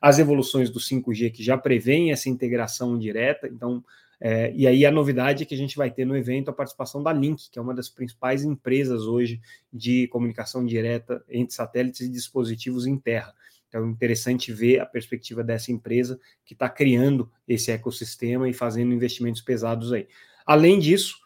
as 0.00 0.18
evoluções 0.18 0.70
do 0.70 0.78
5G 0.78 1.30
que 1.30 1.42
já 1.42 1.56
prevêem 1.56 2.12
essa 2.12 2.28
integração 2.28 2.98
direta, 2.98 3.46
então, 3.48 3.84
é, 4.20 4.52
e 4.54 4.66
aí 4.66 4.84
a 4.84 4.90
novidade 4.90 5.42
é 5.42 5.46
que 5.46 5.54
a 5.54 5.58
gente 5.58 5.76
vai 5.76 5.90
ter 5.90 6.04
no 6.04 6.14
evento 6.14 6.50
a 6.50 6.52
participação 6.52 7.02
da 7.02 7.12
Link, 7.12 7.48
que 7.50 7.58
é 7.58 7.62
uma 7.62 7.74
das 7.74 7.88
principais 7.88 8.44
empresas 8.44 9.04
hoje 9.04 9.40
de 9.72 10.06
comunicação 10.08 10.64
direta 10.64 11.24
entre 11.28 11.54
satélites 11.54 12.02
e 12.02 12.08
dispositivos 12.08 12.86
em 12.86 12.98
terra. 12.98 13.34
Então, 13.68 13.86
é 13.86 13.88
interessante 13.88 14.52
ver 14.52 14.80
a 14.80 14.86
perspectiva 14.86 15.42
dessa 15.42 15.72
empresa 15.72 16.20
que 16.44 16.52
está 16.52 16.68
criando 16.68 17.30
esse 17.48 17.70
ecossistema 17.70 18.48
e 18.48 18.52
fazendo 18.52 18.92
investimentos 18.92 19.40
pesados 19.40 19.92
aí. 19.92 20.06
Além 20.44 20.78
disso, 20.78 21.16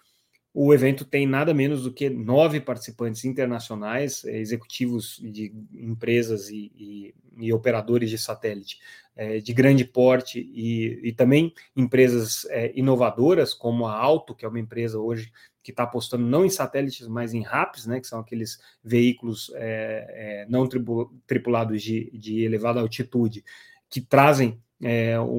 o 0.53 0.73
evento 0.73 1.05
tem 1.05 1.27
nada 1.27 1.53
menos 1.53 1.83
do 1.83 1.93
que 1.93 2.09
nove 2.09 2.61
participantes 2.61 3.25
internacionais, 3.25 4.25
eh, 4.25 4.39
executivos 4.39 5.21
de 5.21 5.53
empresas 5.73 6.49
e, 6.49 6.71
e, 6.77 7.15
e 7.39 7.53
operadores 7.53 8.09
de 8.09 8.19
satélite 8.19 8.79
é, 9.17 9.39
de 9.39 9.53
grande 9.53 9.85
porte 9.85 10.41
e, 10.41 11.09
e 11.09 11.13
também 11.13 11.53
empresas 11.77 12.45
é, 12.51 12.73
inovadoras, 12.75 13.55
como 13.55 13.87
a 13.87 13.97
Alto, 13.97 14.35
que 14.35 14.45
é 14.45 14.49
uma 14.49 14.61
empresa 14.61 14.99
hoje 14.99 15.33
que 15.63 15.71
está 15.71 15.85
apostando 15.85 16.27
não 16.27 16.45
em 16.45 16.51
satélites, 16.51 17.09
mas 17.09 17.33
em 17.33 17.43
RAPs, 17.43 17.87
né, 17.87 18.01
que 18.01 18.07
são 18.07 18.21
aqueles 18.21 18.59
veículos 18.83 19.51
é, 19.55 20.47
não 20.49 20.69
tripulados 21.27 21.83
de, 21.83 22.11
de, 22.13 22.43
elevada 22.43 22.81
altitude, 22.81 23.43
que 23.89 24.01
trazem 24.01 24.61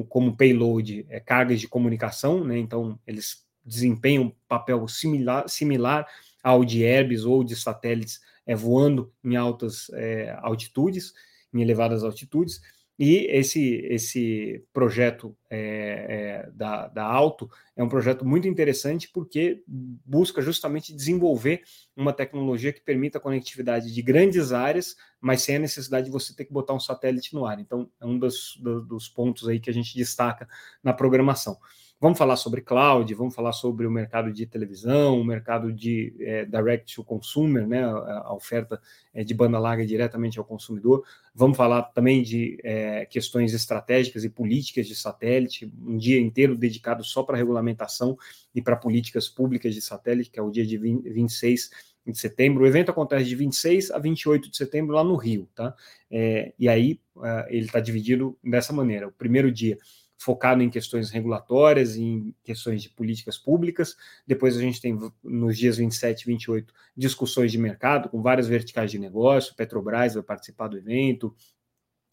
como 0.08 0.36
payload 0.36 1.06
cargas 1.24 1.60
de 1.60 1.68
comunicação, 1.68 2.42
né, 2.42 2.58
então 2.58 2.98
eles 3.06 3.46
desempenha 3.66 4.20
um 4.20 4.32
papel 4.48 4.86
similar, 4.86 5.48
similar 5.48 6.06
ao 6.42 6.64
de 6.64 6.84
Airbus 6.84 7.24
ou 7.24 7.42
de 7.42 7.56
satélites 7.56 8.20
é, 8.46 8.54
voando 8.54 9.12
em 9.24 9.34
altas 9.34 9.90
é, 9.92 10.38
altitudes, 10.40 11.12
em 11.52 11.60
elevadas 11.60 12.04
altitudes. 12.04 12.60
E 12.98 13.26
esse, 13.28 13.74
esse 13.90 14.64
projeto 14.72 15.36
é, 15.50 16.46
é, 16.46 16.50
da, 16.52 16.88
da 16.88 17.04
Alto 17.04 17.50
é 17.76 17.82
um 17.82 17.88
projeto 17.88 18.24
muito 18.24 18.48
interessante 18.48 19.10
porque 19.12 19.62
busca 19.66 20.40
justamente 20.40 20.94
desenvolver 20.94 21.62
uma 21.94 22.12
tecnologia 22.12 22.72
que 22.72 22.80
permita 22.80 23.18
a 23.18 23.20
conectividade 23.20 23.92
de 23.92 24.02
grandes 24.02 24.50
áreas, 24.50 24.96
mas 25.20 25.42
sem 25.42 25.56
a 25.56 25.60
necessidade 25.60 26.06
de 26.06 26.12
você 26.12 26.34
ter 26.34 26.46
que 26.46 26.52
botar 26.52 26.72
um 26.72 26.80
satélite 26.80 27.34
no 27.34 27.44
ar. 27.44 27.60
Então, 27.60 27.90
é 28.00 28.06
um 28.06 28.18
dos, 28.18 28.58
dos 28.88 29.08
pontos 29.08 29.46
aí 29.46 29.60
que 29.60 29.68
a 29.68 29.74
gente 29.74 29.94
destaca 29.94 30.48
na 30.82 30.94
programação. 30.94 31.58
Vamos 31.98 32.18
falar 32.18 32.36
sobre 32.36 32.60
cloud, 32.60 33.12
vamos 33.14 33.34
falar 33.34 33.52
sobre 33.52 33.86
o 33.86 33.90
mercado 33.90 34.30
de 34.30 34.44
televisão, 34.44 35.18
o 35.18 35.24
mercado 35.24 35.72
de 35.72 36.14
é, 36.20 36.44
direct 36.44 36.94
to 36.94 37.02
consumer, 37.02 37.66
né, 37.66 37.82
a, 37.82 38.34
oferta 38.34 38.78
é, 39.14 39.24
de 39.24 39.32
banda 39.32 39.58
larga 39.58 39.86
diretamente 39.86 40.38
ao 40.38 40.44
consumidor. 40.44 41.02
Vamos 41.34 41.56
falar 41.56 41.84
também 41.94 42.22
de 42.22 42.58
é, 42.62 43.06
questões 43.06 43.54
estratégicas 43.54 44.24
e 44.24 44.28
políticas 44.28 44.86
de 44.86 44.94
satélite, 44.94 45.72
um 45.80 45.96
dia 45.96 46.20
inteiro 46.20 46.54
dedicado 46.54 47.02
só 47.02 47.22
para 47.22 47.38
regulamentação 47.38 48.14
e 48.54 48.60
para 48.60 48.76
políticas 48.76 49.26
públicas 49.26 49.74
de 49.74 49.80
satélite, 49.80 50.30
que 50.30 50.38
é 50.38 50.42
o 50.42 50.50
dia 50.50 50.66
de 50.66 50.76
20, 50.76 51.08
26 51.08 51.70
de 52.12 52.18
setembro. 52.18 52.64
O 52.64 52.66
evento 52.66 52.90
acontece 52.90 53.24
de 53.24 53.34
26 53.34 53.90
a 53.90 53.98
28 53.98 54.50
de 54.50 54.56
setembro 54.56 54.94
lá 54.94 55.02
no 55.02 55.16
Rio, 55.16 55.48
tá? 55.54 55.74
É, 56.10 56.52
e 56.58 56.68
aí 56.68 57.00
uh, 57.16 57.46
ele 57.48 57.64
está 57.64 57.80
dividido 57.80 58.38
dessa 58.44 58.72
maneira. 58.72 59.08
O 59.08 59.12
primeiro 59.12 59.50
dia 59.50 59.78
focado 60.18 60.62
em 60.62 60.70
questões 60.70 61.10
regulatórias, 61.10 61.96
em 61.96 62.34
questões 62.42 62.82
de 62.82 62.88
políticas 62.88 63.36
públicas. 63.36 63.96
Depois 64.26 64.56
a 64.56 64.60
gente 64.60 64.80
tem, 64.80 64.98
nos 65.22 65.56
dias 65.56 65.76
27 65.76 66.22
e 66.22 66.26
28, 66.26 66.74
discussões 66.96 67.52
de 67.52 67.58
mercado, 67.58 68.08
com 68.08 68.22
várias 68.22 68.48
verticais 68.48 68.90
de 68.90 68.98
negócio. 68.98 69.54
Petrobras 69.54 70.14
vai 70.14 70.22
participar 70.22 70.68
do 70.68 70.78
evento, 70.78 71.34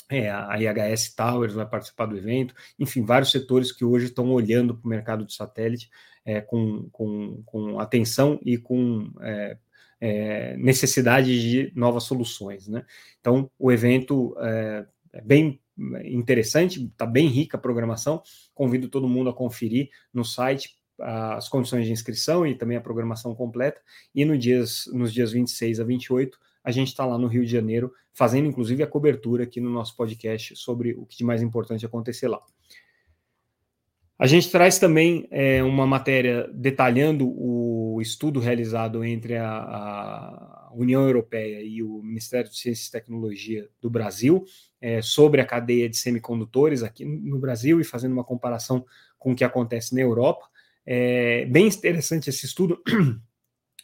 é, 0.09 0.29
a 0.29 0.59
IHS 0.59 1.15
Towers 1.15 1.53
vai 1.53 1.65
participar 1.65 2.05
do 2.05 2.17
evento, 2.17 2.53
enfim, 2.77 3.03
vários 3.03 3.31
setores 3.31 3.71
que 3.71 3.85
hoje 3.85 4.05
estão 4.05 4.29
olhando 4.31 4.75
para 4.75 4.85
o 4.85 4.89
mercado 4.89 5.25
de 5.25 5.33
satélite 5.33 5.89
é, 6.25 6.41
com, 6.41 6.89
com, 6.91 7.41
com, 7.45 7.79
atenção 7.79 8.39
e 8.43 8.57
com 8.57 9.11
é, 9.21 9.57
é, 9.99 10.57
necessidade 10.57 11.41
de 11.41 11.71
novas 11.75 12.03
soluções. 12.03 12.67
Né? 12.67 12.85
Então, 13.19 13.49
o 13.57 13.71
evento 13.71 14.35
é, 14.39 14.85
é 15.13 15.21
bem 15.21 15.59
interessante, 16.05 16.85
está 16.85 17.05
bem 17.05 17.27
rica 17.27 17.57
a 17.57 17.59
programação. 17.59 18.21
Convido 18.53 18.87
todo 18.87 19.07
mundo 19.07 19.29
a 19.29 19.33
conferir 19.33 19.89
no 20.13 20.23
site 20.23 20.77
as 20.99 21.49
condições 21.49 21.85
de 21.85 21.91
inscrição 21.91 22.45
e 22.45 22.55
também 22.55 22.77
a 22.77 22.81
programação 22.81 23.33
completa. 23.33 23.81
E 24.13 24.23
no 24.23 24.37
dias, 24.37 24.89
nos 24.93 25.11
dias 25.11 25.31
26 25.31 25.79
a 25.79 25.83
28, 25.83 26.37
a 26.63 26.71
gente 26.71 26.89
está 26.89 27.05
lá 27.05 27.17
no 27.17 27.27
Rio 27.27 27.43
de 27.43 27.51
Janeiro, 27.51 27.93
fazendo 28.13 28.47
inclusive 28.47 28.83
a 28.83 28.87
cobertura 28.87 29.43
aqui 29.43 29.59
no 29.59 29.69
nosso 29.69 29.95
podcast 29.97 30.55
sobre 30.55 30.93
o 30.93 31.05
que 31.05 31.17
de 31.17 31.23
mais 31.23 31.41
importante 31.41 31.85
acontecer 31.85 32.27
lá. 32.27 32.41
A 34.17 34.27
gente 34.27 34.49
traz 34.51 34.77
também 34.77 35.27
é, 35.31 35.63
uma 35.63 35.87
matéria 35.87 36.47
detalhando 36.53 37.27
o 37.27 37.99
estudo 38.01 38.39
realizado 38.39 39.03
entre 39.03 39.37
a, 39.37 39.49
a, 39.49 40.71
União 40.75 41.03
Europeia 41.03 41.61
e 41.61 41.83
o 41.83 42.01
Ministério 42.01 42.49
de 42.49 42.57
Ciência 42.57 42.87
e 42.87 42.91
Tecnologia 42.91 43.69
do 43.79 43.89
Brasil 43.89 44.43
é, 44.81 45.01
sobre 45.01 45.39
a 45.39 45.45
cadeia 45.45 45.87
de 45.87 45.97
semicondutores 45.97 46.81
aqui 46.81 47.05
no 47.05 47.37
Brasil 47.37 47.79
e 47.79 47.83
fazendo 47.83 48.13
uma 48.13 48.23
comparação 48.23 48.83
com 49.19 49.31
o 49.31 49.35
que 49.35 49.43
acontece 49.43 49.93
na 49.93 50.01
Europa. 50.01 50.45
É 50.85 51.45
bem 51.45 51.67
interessante 51.67 52.29
esse 52.29 52.45
estudo, 52.45 52.81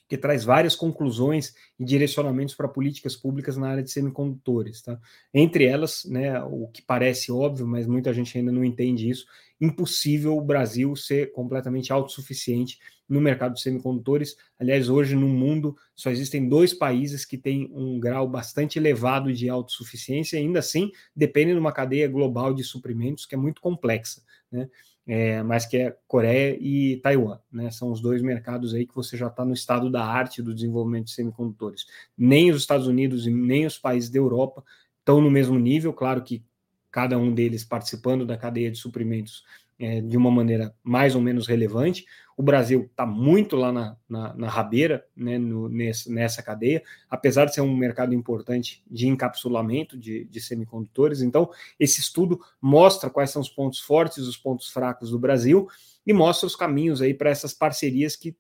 que 0.10 0.18
traz 0.18 0.44
várias 0.44 0.76
conclusões 0.76 1.54
e 1.80 1.86
direcionamentos 1.86 2.56
para 2.56 2.68
políticas 2.68 3.16
públicas 3.16 3.56
na 3.56 3.70
área 3.70 3.84
de 3.84 3.92
semicondutores. 3.92 4.82
Tá? 4.82 5.00
Entre 5.32 5.66
elas, 5.66 6.04
né, 6.06 6.44
o 6.44 6.68
que 6.68 6.82
parece 6.82 7.32
óbvio, 7.32 7.68
mas 7.68 7.86
muita 7.86 8.12
gente 8.12 8.36
ainda 8.36 8.52
não 8.52 8.66
entende 8.66 9.08
isso, 9.08 9.28
impossível 9.62 10.36
o 10.36 10.42
Brasil 10.42 10.96
ser 10.96 11.32
completamente 11.32 11.94
autossuficiente 11.94 12.80
no 13.08 13.22
mercado 13.22 13.54
de 13.54 13.62
semicondutores. 13.62 14.36
Aliás, 14.58 14.90
hoje 14.90 15.16
no 15.16 15.28
mundo 15.28 15.78
só 15.96 16.10
existem 16.10 16.50
dois 16.50 16.74
países 16.74 17.24
que 17.24 17.38
têm 17.38 17.70
um 17.72 18.00
grau 18.00 18.28
bastante 18.28 18.80
elevado 18.80 19.32
de 19.32 19.48
autossuficiência, 19.48 20.40
ainda 20.40 20.58
assim 20.58 20.92
dependem 21.16 21.54
de 21.54 21.60
uma 21.60 21.72
cadeia 21.72 22.08
global 22.08 22.52
de 22.52 22.64
suprimentos 22.64 23.28
que 23.28 23.36
é 23.36 23.38
muito 23.38 23.62
complexa. 23.62 24.24
Né? 24.52 24.68
É, 25.08 25.42
mas 25.44 25.66
que 25.66 25.78
é 25.78 25.98
Coreia 26.08 26.58
e 26.60 26.98
Taiwan, 26.98 27.40
né? 27.52 27.72
São 27.72 27.92
os 27.92 28.00
dois 28.00 28.22
mercados 28.22 28.74
aí 28.74 28.86
que 28.86 28.96
você 28.96 29.18
já 29.18 29.28
está 29.28 29.44
no 29.44 29.54
estado 29.54 29.90
da 29.90 30.06
arte 30.06 30.42
do 30.42 30.54
desenvolvimento 30.54 31.06
de 31.06 31.12
semicondutores. 31.12 31.86
Nem 32.18 32.52
os 32.52 32.62
Estados 32.62 32.88
Unidos 32.88 33.26
e 33.26 33.32
nem 33.32 33.66
os 33.66 33.78
países 33.78 34.10
da 34.10 34.20
Europa 34.20 34.64
estão 35.00 35.20
no 35.22 35.32
mesmo 35.32 35.58
nível, 35.58 35.94
claro 35.94 36.24
que 36.24 36.44
cada 36.92 37.18
um 37.18 37.34
deles 37.34 37.64
participando 37.64 38.26
da 38.26 38.38
cadeia 38.38 38.72
de 38.72 38.78
suprimentos 38.78 39.44
é, 39.80 40.02
de 40.02 40.18
uma 40.18 40.30
maneira 40.30 40.76
mais 40.84 41.16
ou 41.16 41.22
menos 41.22 41.48
relevante. 41.48 42.06
O 42.36 42.44
Brasil 42.44 42.88
está 42.90 43.06
muito 43.06 43.56
lá 43.56 43.72
na, 43.72 43.98
na, 44.08 44.34
na 44.34 44.50
rabeira, 44.50 45.06
né, 45.16 45.38
no, 45.38 45.68
nessa, 45.70 46.12
nessa 46.12 46.44
cadeia, 46.44 46.84
apesar 47.10 47.46
de 47.46 47.54
ser 47.54 47.62
um 47.62 47.76
mercado 47.76 48.14
importante 48.14 48.84
de 48.90 49.08
encapsulamento 49.08 49.98
de, 49.98 50.26
de 50.26 50.42
semicondutores. 50.42 51.22
Então, 51.22 51.50
esse 51.80 52.00
estudo 52.00 52.40
mostra 52.62 53.10
quais 53.10 53.30
são 53.30 53.42
os 53.42 53.50
pontos 53.50 53.80
fortes 53.80 54.18
e 54.18 54.30
os 54.30 54.38
pontos 54.38 54.70
fracos 54.70 55.12
do 55.12 55.20
Brasil 55.20 55.68
e 56.06 56.14
mostra 56.14 56.48
os 56.48 56.56
caminhos 56.56 57.02
aí 57.02 57.14
para 57.14 57.30
essas 57.30 57.54
parcerias 57.54 58.16
que 58.16 58.36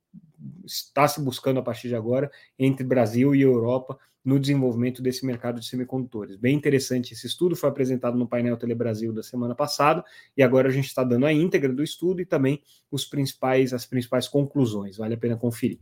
está 0.69 1.08
se 1.08 1.21
buscando 1.21 1.60
a 1.60 1.63
partir 1.63 1.88
de 1.88 1.95
agora 1.95 2.32
entre 2.58 2.86
Brasil 2.86 3.34
e 3.36 3.41
Europa 3.41 3.97
no 4.23 4.39
desenvolvimento 4.39 5.01
desse 5.01 5.25
mercado 5.25 5.60
de 5.60 5.65
semicondutores. 5.65 6.36
Bem 6.36 6.55
interessante 6.55 7.13
esse 7.13 7.25
estudo, 7.25 7.55
foi 7.55 7.69
apresentado 7.69 8.17
no 8.17 8.27
painel 8.27 8.58
Telebrasil 8.58 9.13
da 9.13 9.23
semana 9.23 9.55
passada, 9.55 10.03
e 10.36 10.43
agora 10.43 10.67
a 10.67 10.71
gente 10.71 10.88
está 10.88 11.03
dando 11.03 11.25
a 11.25 11.34
íntegra 11.34 11.73
do 11.73 11.84
estudo 11.84 12.21
e 12.21 12.25
também 12.25 12.62
os 12.91 13.05
principais, 13.05 13.73
as 13.73 13.86
principais 13.86 14.27
conclusões, 14.27 14.97
vale 14.97 15.15
a 15.15 15.17
pena 15.17 15.38
conferir. 15.38 15.79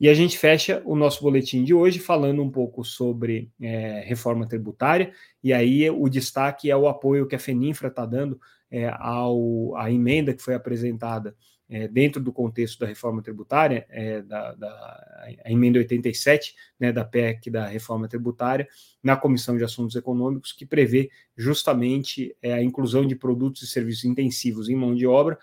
E 0.00 0.08
a 0.08 0.14
gente 0.14 0.38
fecha 0.38 0.82
o 0.86 0.96
nosso 0.96 1.22
boletim 1.22 1.62
de 1.62 1.74
hoje 1.74 1.98
falando 1.98 2.42
um 2.42 2.50
pouco 2.50 2.82
sobre 2.82 3.52
é, 3.60 4.02
reforma 4.06 4.48
tributária, 4.48 5.12
e 5.44 5.52
aí 5.52 5.88
o 5.90 6.08
destaque 6.08 6.70
é 6.70 6.76
o 6.76 6.88
apoio 6.88 7.26
que 7.26 7.36
a 7.36 7.38
FENINFRA 7.38 7.88
está 7.88 8.06
dando 8.06 8.40
é, 8.70 8.88
ao, 8.98 9.76
à 9.76 9.92
emenda 9.92 10.32
que 10.32 10.42
foi 10.42 10.54
apresentada 10.54 11.36
é, 11.70 11.86
dentro 11.86 12.20
do 12.20 12.32
contexto 12.32 12.80
da 12.80 12.86
reforma 12.86 13.22
tributária, 13.22 13.86
é, 13.88 14.20
da, 14.22 14.54
da 14.54 15.28
emenda 15.46 15.78
87, 15.78 16.54
né, 16.78 16.92
da 16.92 17.04
PEC 17.04 17.48
da 17.48 17.66
reforma 17.66 18.08
tributária, 18.08 18.68
na 19.02 19.16
Comissão 19.16 19.56
de 19.56 19.62
Assuntos 19.62 19.94
Econômicos, 19.94 20.52
que 20.52 20.66
prevê 20.66 21.10
justamente 21.36 22.36
é, 22.42 22.52
a 22.52 22.62
inclusão 22.62 23.06
de 23.06 23.14
produtos 23.14 23.62
e 23.62 23.66
serviços 23.68 24.04
intensivos 24.04 24.68
em 24.68 24.74
mão 24.74 24.94
de 24.94 25.06
obra 25.06 25.38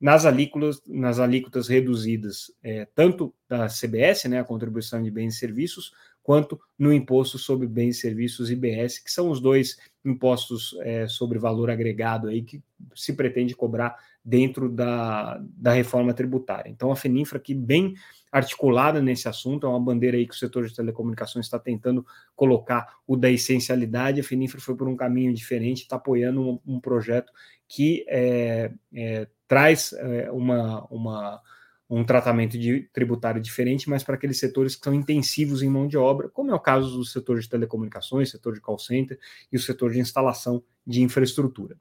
nas 0.00 0.26
alíquotas, 0.26 0.82
nas 0.86 1.18
alíquotas 1.18 1.66
reduzidas, 1.66 2.52
é, 2.62 2.86
tanto 2.94 3.34
da 3.48 3.68
CBS, 3.68 4.28
né, 4.28 4.38
a 4.38 4.44
contribuição 4.44 5.02
de 5.02 5.10
bens 5.10 5.34
e 5.34 5.38
serviços, 5.38 5.92
quanto 6.22 6.60
no 6.78 6.92
imposto 6.92 7.38
sobre 7.38 7.66
bens 7.66 7.98
e 7.98 8.00
serviços 8.00 8.50
IBS, 8.50 8.98
que 8.98 9.10
são 9.10 9.30
os 9.30 9.40
dois 9.40 9.78
impostos 10.04 10.76
é, 10.80 11.06
sobre 11.06 11.38
valor 11.38 11.70
agregado 11.70 12.28
aí 12.28 12.42
que 12.42 12.62
se 12.94 13.12
pretende 13.12 13.54
cobrar 13.54 13.96
dentro 14.24 14.70
da, 14.70 15.38
da 15.54 15.72
reforma 15.72 16.14
tributária. 16.14 16.70
Então, 16.70 16.90
a 16.90 16.96
FENINFRA, 16.96 17.38
aqui 17.38 17.54
bem 17.54 17.94
articulada 18.32 19.02
nesse 19.02 19.28
assunto, 19.28 19.66
é 19.66 19.68
uma 19.68 19.78
bandeira 19.78 20.16
aí 20.16 20.26
que 20.26 20.34
o 20.34 20.38
setor 20.38 20.66
de 20.66 20.74
telecomunicações 20.74 21.44
está 21.44 21.58
tentando 21.58 22.04
colocar 22.34 22.96
o 23.06 23.16
da 23.16 23.30
essencialidade. 23.30 24.20
A 24.20 24.24
FENINFRA 24.24 24.60
foi 24.60 24.74
por 24.74 24.88
um 24.88 24.96
caminho 24.96 25.34
diferente, 25.34 25.82
está 25.82 25.96
apoiando 25.96 26.40
um, 26.40 26.60
um, 26.66 26.80
projeto 26.80 27.30
que 27.68 28.04
é, 28.08 28.72
é, 28.94 29.28
traz 29.46 29.92
é, 29.92 30.30
uma, 30.32 30.86
uma, 30.86 31.40
um 31.88 32.02
tratamento 32.02 32.58
de, 32.58 32.88
tributário 32.92 33.42
diferente, 33.42 33.90
mas 33.90 34.02
para 34.02 34.14
aqueles 34.14 34.38
setores 34.38 34.74
que 34.74 34.84
são 34.84 34.94
intensivos 34.94 35.62
em 35.62 35.68
mão 35.68 35.86
de 35.86 35.98
obra, 35.98 36.30
como 36.30 36.50
é 36.50 36.54
o 36.54 36.60
caso 36.60 36.96
do 36.96 37.04
setor 37.04 37.38
de 37.38 37.48
telecomunicações, 37.48 38.30
setor 38.30 38.54
de 38.54 38.60
call 38.60 38.78
center 38.78 39.18
e 39.52 39.56
o 39.56 39.60
setor 39.60 39.92
de 39.92 40.00
instalação 40.00 40.62
de 40.86 41.02
infraestrutura. 41.02 41.76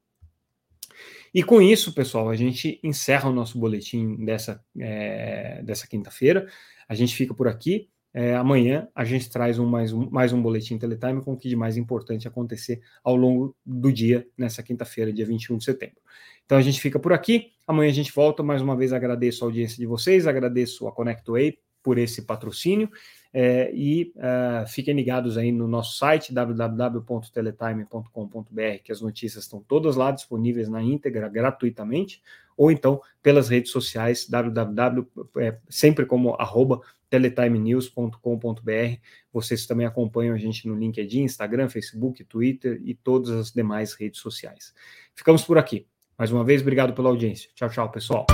E 1.33 1.41
com 1.41 1.61
isso, 1.61 1.93
pessoal, 1.93 2.29
a 2.29 2.35
gente 2.35 2.79
encerra 2.83 3.29
o 3.29 3.33
nosso 3.33 3.57
boletim 3.57 4.23
dessa, 4.23 4.63
é, 4.79 5.63
dessa 5.63 5.87
quinta-feira. 5.87 6.47
A 6.87 6.93
gente 6.93 7.15
fica 7.15 7.33
por 7.33 7.47
aqui. 7.47 7.89
É, 8.13 8.35
amanhã 8.35 8.87
a 8.93 9.03
gente 9.03 9.27
traz 9.27 9.57
um 9.57 9.65
mais, 9.65 9.91
um 9.91 10.07
mais 10.11 10.31
um 10.31 10.39
boletim 10.39 10.77
Teletime 10.77 11.23
com 11.23 11.33
o 11.33 11.37
que 11.37 11.49
de 11.49 11.55
mais 11.55 11.77
importante 11.77 12.27
acontecer 12.27 12.79
ao 13.03 13.15
longo 13.15 13.55
do 13.65 13.91
dia, 13.91 14.27
nessa 14.37 14.61
quinta-feira, 14.61 15.11
dia 15.11 15.25
21 15.25 15.57
de 15.57 15.63
setembro. 15.63 15.99
Então 16.45 16.55
a 16.55 16.61
gente 16.61 16.79
fica 16.79 16.99
por 16.99 17.11
aqui. 17.11 17.51
Amanhã 17.65 17.89
a 17.89 17.93
gente 17.93 18.13
volta. 18.13 18.43
Mais 18.43 18.61
uma 18.61 18.77
vez 18.77 18.93
agradeço 18.93 19.43
a 19.43 19.47
audiência 19.47 19.77
de 19.77 19.87
vocês, 19.87 20.27
agradeço 20.27 20.87
a 20.87 20.91
ConnectWay 20.91 21.57
por 21.83 21.97
esse 21.97 22.23
patrocínio. 22.23 22.89
É, 23.35 23.73
e 23.73 24.13
uh, 24.15 24.67
fiquem 24.67 24.93
ligados 24.93 25.39
aí 25.39 25.51
no 25.51 25.67
nosso 25.67 25.97
site 25.97 26.31
www.teletime.com.br, 26.31 28.83
que 28.83 28.91
as 28.91 29.01
notícias 29.01 29.45
estão 29.45 29.59
todas 29.59 29.95
lá 29.95 30.11
disponíveis 30.11 30.69
na 30.69 30.83
íntegra 30.83 31.27
gratuitamente, 31.27 32.21
ou 32.55 32.71
então 32.71 33.01
pelas 33.23 33.49
redes 33.49 33.71
sociais 33.71 34.29
www, 34.29 35.07
é, 35.37 35.57
sempre 35.67 36.05
como 36.05 36.35
arroba 36.35 36.79
teletimenews.com.br. 37.09 38.99
Vocês 39.31 39.65
também 39.65 39.87
acompanham 39.87 40.35
a 40.35 40.37
gente 40.37 40.67
no 40.67 40.75
LinkedIn, 40.75 41.23
Instagram, 41.23 41.69
Facebook, 41.69 42.23
Twitter 42.23 42.79
e 42.83 42.93
todas 42.93 43.31
as 43.31 43.51
demais 43.51 43.93
redes 43.93 44.19
sociais. 44.19 44.75
Ficamos 45.15 45.43
por 45.43 45.57
aqui. 45.57 45.87
Mais 46.15 46.31
uma 46.31 46.43
vez, 46.43 46.61
obrigado 46.61 46.93
pela 46.93 47.09
audiência. 47.09 47.49
Tchau, 47.55 47.69
tchau, 47.69 47.91
pessoal. 47.91 48.27